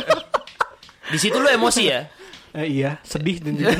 Di 1.06 1.18
situ 1.18 1.36
lu 1.36 1.48
emosi 1.48 1.82
ya? 1.84 2.00
Eh, 2.52 2.66
Iya 2.66 3.00
sedih 3.02 3.36
dan 3.38 3.52
juga 3.58 3.74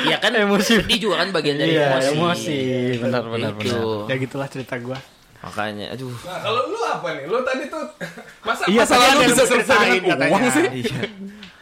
Iya 0.00 0.16
kan 0.18 0.32
emosi. 0.32 0.72
Sedih 0.78 0.98
juga 1.00 1.24
kan 1.24 1.28
bagian 1.30 1.56
dari 1.56 1.72
Iya, 1.72 1.96
emosi. 2.04 2.12
emosi. 2.12 2.58
Benar, 3.00 3.22
benar, 3.24 3.52
Gitu. 3.56 4.04
Ya 4.04 4.14
gitulah 4.16 4.46
cerita 4.46 4.76
gue 4.76 4.98
Makanya 5.38 5.94
aduh. 5.94 6.10
Nah, 6.18 6.38
kalau 6.40 6.66
lu 6.66 6.78
apa 6.80 7.08
nih? 7.14 7.24
Lu 7.24 7.38
tadi 7.40 7.64
tuh 7.66 7.82
masa 8.46 8.62
Iya, 8.66 8.82
masalah 8.82 9.06
tadi 9.06 9.16
lu 9.16 9.22
bisa 9.24 9.44
selesai 9.44 9.78
dengan 9.94 10.08
katanya. 10.12 10.30
uang 10.30 10.44
sih? 10.50 10.64
Iya. 10.82 10.98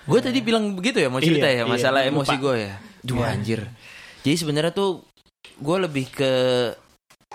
Gue 0.02 0.20
tadi 0.20 0.38
bilang 0.40 0.64
begitu 0.72 0.98
ya 0.98 1.09
mau 1.09 1.20
cerita 1.20 1.44
Iya, 1.44 1.61
ya 1.61 1.64
masalah 1.66 2.00
iya, 2.00 2.09
emosi 2.09 2.35
lupa. 2.35 2.42
gue 2.42 2.54
ya. 2.62 2.74
Duh 3.00 3.20
anjir. 3.20 3.61
Jadi 4.20 4.35
sebenarnya 4.35 4.72
tuh 4.72 5.04
gue 5.56 5.76
lebih 5.78 6.09
ke 6.09 6.32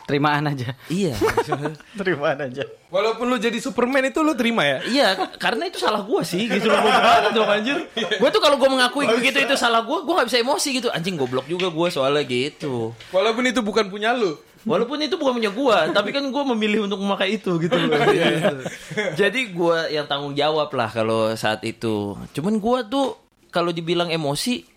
Terimaan 0.08 0.48
aja. 0.48 0.72
iya. 0.88 1.12
Terimaan 2.00 2.40
aja. 2.48 2.64
Walaupun 2.88 3.28
lu 3.28 3.36
jadi 3.36 3.60
Superman 3.60 4.08
itu 4.08 4.24
lu 4.24 4.32
terima 4.40 4.64
ya? 4.64 4.80
Iya, 4.88 5.08
karena 5.36 5.68
itu 5.68 5.84
salah 5.84 6.00
gua 6.00 6.24
sih 6.24 6.48
gitu 6.48 6.68
loh. 6.72 6.80
Gua 6.80 7.32
dong 7.32 7.48
anjir? 7.52 7.76
Gua 8.16 8.32
tuh 8.32 8.40
kalau 8.40 8.56
gua 8.56 8.72
mengakui 8.72 9.04
begitu 9.08 9.44
itu 9.44 9.56
salah 9.60 9.84
gua, 9.84 10.04
gua 10.08 10.24
nggak 10.24 10.32
bisa 10.32 10.40
emosi 10.40 10.70
gitu. 10.80 10.88
Anjing 10.96 11.20
goblok 11.20 11.44
juga 11.48 11.68
gua 11.68 11.92
soalnya 11.92 12.24
gitu. 12.24 12.96
Walaupun 13.12 13.44
itu 13.52 13.60
bukan 13.60 13.92
punya 13.92 14.16
lu. 14.16 14.40
Walaupun 14.64 14.96
itu 15.02 15.20
bukan 15.20 15.44
punya 15.44 15.52
gua, 15.52 15.92
tapi 15.92 16.16
kan 16.16 16.24
gua 16.32 16.44
memilih 16.56 16.88
untuk 16.88 17.00
memakai 17.04 17.36
itu 17.36 17.52
gitu 17.60 17.76
loh. 17.76 17.92
Gitu. 18.16 18.58
Jadi 19.20 19.52
gua 19.52 19.92
yang 19.92 20.08
tanggung 20.08 20.36
jawab 20.40 20.72
lah 20.72 20.88
kalau 20.88 21.36
saat 21.36 21.68
itu. 21.68 22.16
Cuman 22.32 22.64
gua 22.64 22.88
tuh 22.88 23.20
kalau 23.52 23.76
dibilang 23.76 24.08
emosi 24.08 24.71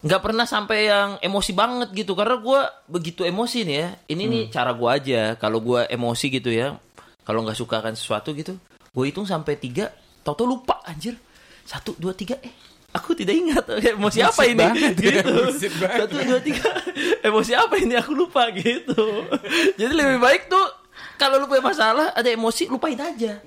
nggak 0.00 0.22
pernah 0.24 0.48
sampai 0.48 0.88
yang 0.88 1.08
emosi 1.20 1.52
banget 1.52 1.92
gitu 1.92 2.16
karena 2.16 2.40
gua 2.40 2.68
begitu 2.88 3.24
emosi 3.24 3.68
nih 3.68 3.76
ya. 3.76 3.88
Ini 4.08 4.22
nih 4.28 4.44
cara 4.48 4.72
gua 4.72 4.96
aja. 4.96 5.36
Kalau 5.36 5.60
gua 5.60 5.84
emosi 5.88 6.26
gitu 6.32 6.48
ya 6.48 6.76
kalau 7.24 7.46
nggak 7.46 7.58
suka 7.58 7.78
akan 7.78 7.94
sesuatu 7.94 8.34
gitu 8.34 8.58
gue 8.90 9.04
hitung 9.06 9.22
sampai 9.22 9.54
tiga 9.54 9.94
tau-tau 10.26 10.50
lupa 10.50 10.82
anjir. 10.82 11.14
Satu 11.62 11.94
dua 11.94 12.10
tiga 12.10 12.34
eh 12.42 12.50
aku 12.90 13.14
tidak 13.14 13.38
ingat. 13.38 13.64
Emosi 13.94 14.18
apa 14.18 14.42
ini? 14.50 14.58
banget 14.58 14.94
ya, 14.98 15.22
gitu. 15.22 15.34
satu 15.78 16.16
dua 16.26 16.40
tiga 16.42 16.66
emosi 17.28 17.52
apa 17.54 17.78
ini? 17.78 17.94
Aku 17.94 18.12
lupa 18.18 18.50
gitu. 18.50 19.30
Jadi 19.78 19.92
lebih 19.94 20.18
baik 20.18 20.50
tuh 20.50 20.66
kalau 21.14 21.38
lu 21.38 21.46
punya 21.46 21.62
masalah 21.62 22.10
ada 22.10 22.26
emosi 22.26 22.66
lupain 22.66 22.98
aja. 22.98 23.38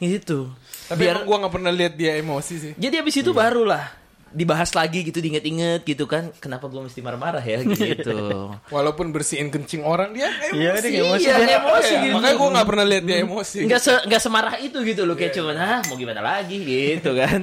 Gitu. 0.00 0.48
Tapi 0.88 0.96
biar 0.96 1.20
emang 1.20 1.28
gua 1.28 1.36
nggak 1.44 1.52
pernah 1.60 1.72
lihat 1.72 1.94
dia 1.96 2.12
emosi 2.16 2.54
sih. 2.60 2.72
jadi 2.76 3.04
habis 3.04 3.16
itu 3.20 3.32
barulah 3.36 4.03
dibahas 4.34 4.74
lagi 4.74 5.00
gitu 5.00 5.16
diinget-inget 5.16 5.80
gitu 5.82 6.04
kan 6.04 6.34
kenapa 6.36 6.66
gue 6.66 6.82
mesti 6.82 6.98
marah-marah 6.98 7.38
ya 7.40 7.62
gitu 7.62 8.18
Walaupun 8.74 9.08
bersihin 9.08 9.48
kencing 9.48 9.80
orang 9.80 10.10
dia 10.10 10.26
emosi. 10.26 10.52
Iya, 10.52 10.72
dia 10.76 10.90
emosi. 11.00 11.22
Iya, 11.22 11.34
Dia- 11.38 11.56
emosi 11.56 11.86
Iya, 11.88 12.00
gitu. 12.02 12.14
Makanya 12.18 12.34
gue 12.34 12.48
gak 12.52 12.66
pernah 12.66 12.84
lihat 12.84 13.04
dia 13.04 13.18
emosi. 13.20 13.58
nggak 13.64 13.80
se 13.80 13.92
nggak 14.04 14.20
semarah 14.20 14.54
itu 14.58 14.78
gitu 14.82 15.02
loh 15.02 15.14
kayak 15.14 15.32
cuman 15.32 15.54
ah 15.56 15.78
mau 15.84 15.94
gimana 15.94 16.20
lagi 16.20 16.58
gitu 16.58 17.14
kan 17.14 17.40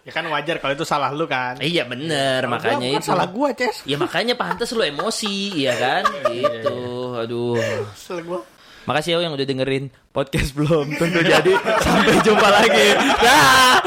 Ya 0.00 0.12
kan 0.12 0.28
wajar 0.28 0.60
kalau 0.60 0.72
itu 0.72 0.84
salah 0.84 1.10
lu 1.10 1.24
kan. 1.24 1.56
iya 1.58 1.82
bener 1.82 2.44
makanya 2.46 2.86
Gua- 2.86 2.94
itu 2.94 3.04
salah 3.04 3.24
gua, 3.26 3.48
Ces. 3.50 3.82
ya 3.82 3.96
makanya 3.96 4.34
pantas 4.34 4.68
lu 4.70 4.80
emosi 4.80 5.58
ya 5.58 5.74
kan 5.74 6.04
gitu 6.30 6.76
aduh 7.16 7.56
Kesel 7.90 8.20
gua. 8.22 8.44
makasih 8.84 9.16
ya 9.16 9.24
yang 9.24 9.32
udah 9.32 9.42
dengerin 9.42 9.88
podcast 10.10 10.52
belum 10.52 10.92
tentu 10.92 11.18
jadi 11.18 11.52
sampai 11.82 12.20
jumpa 12.20 12.48
lagi 12.48 12.88
Dah. 13.16 13.80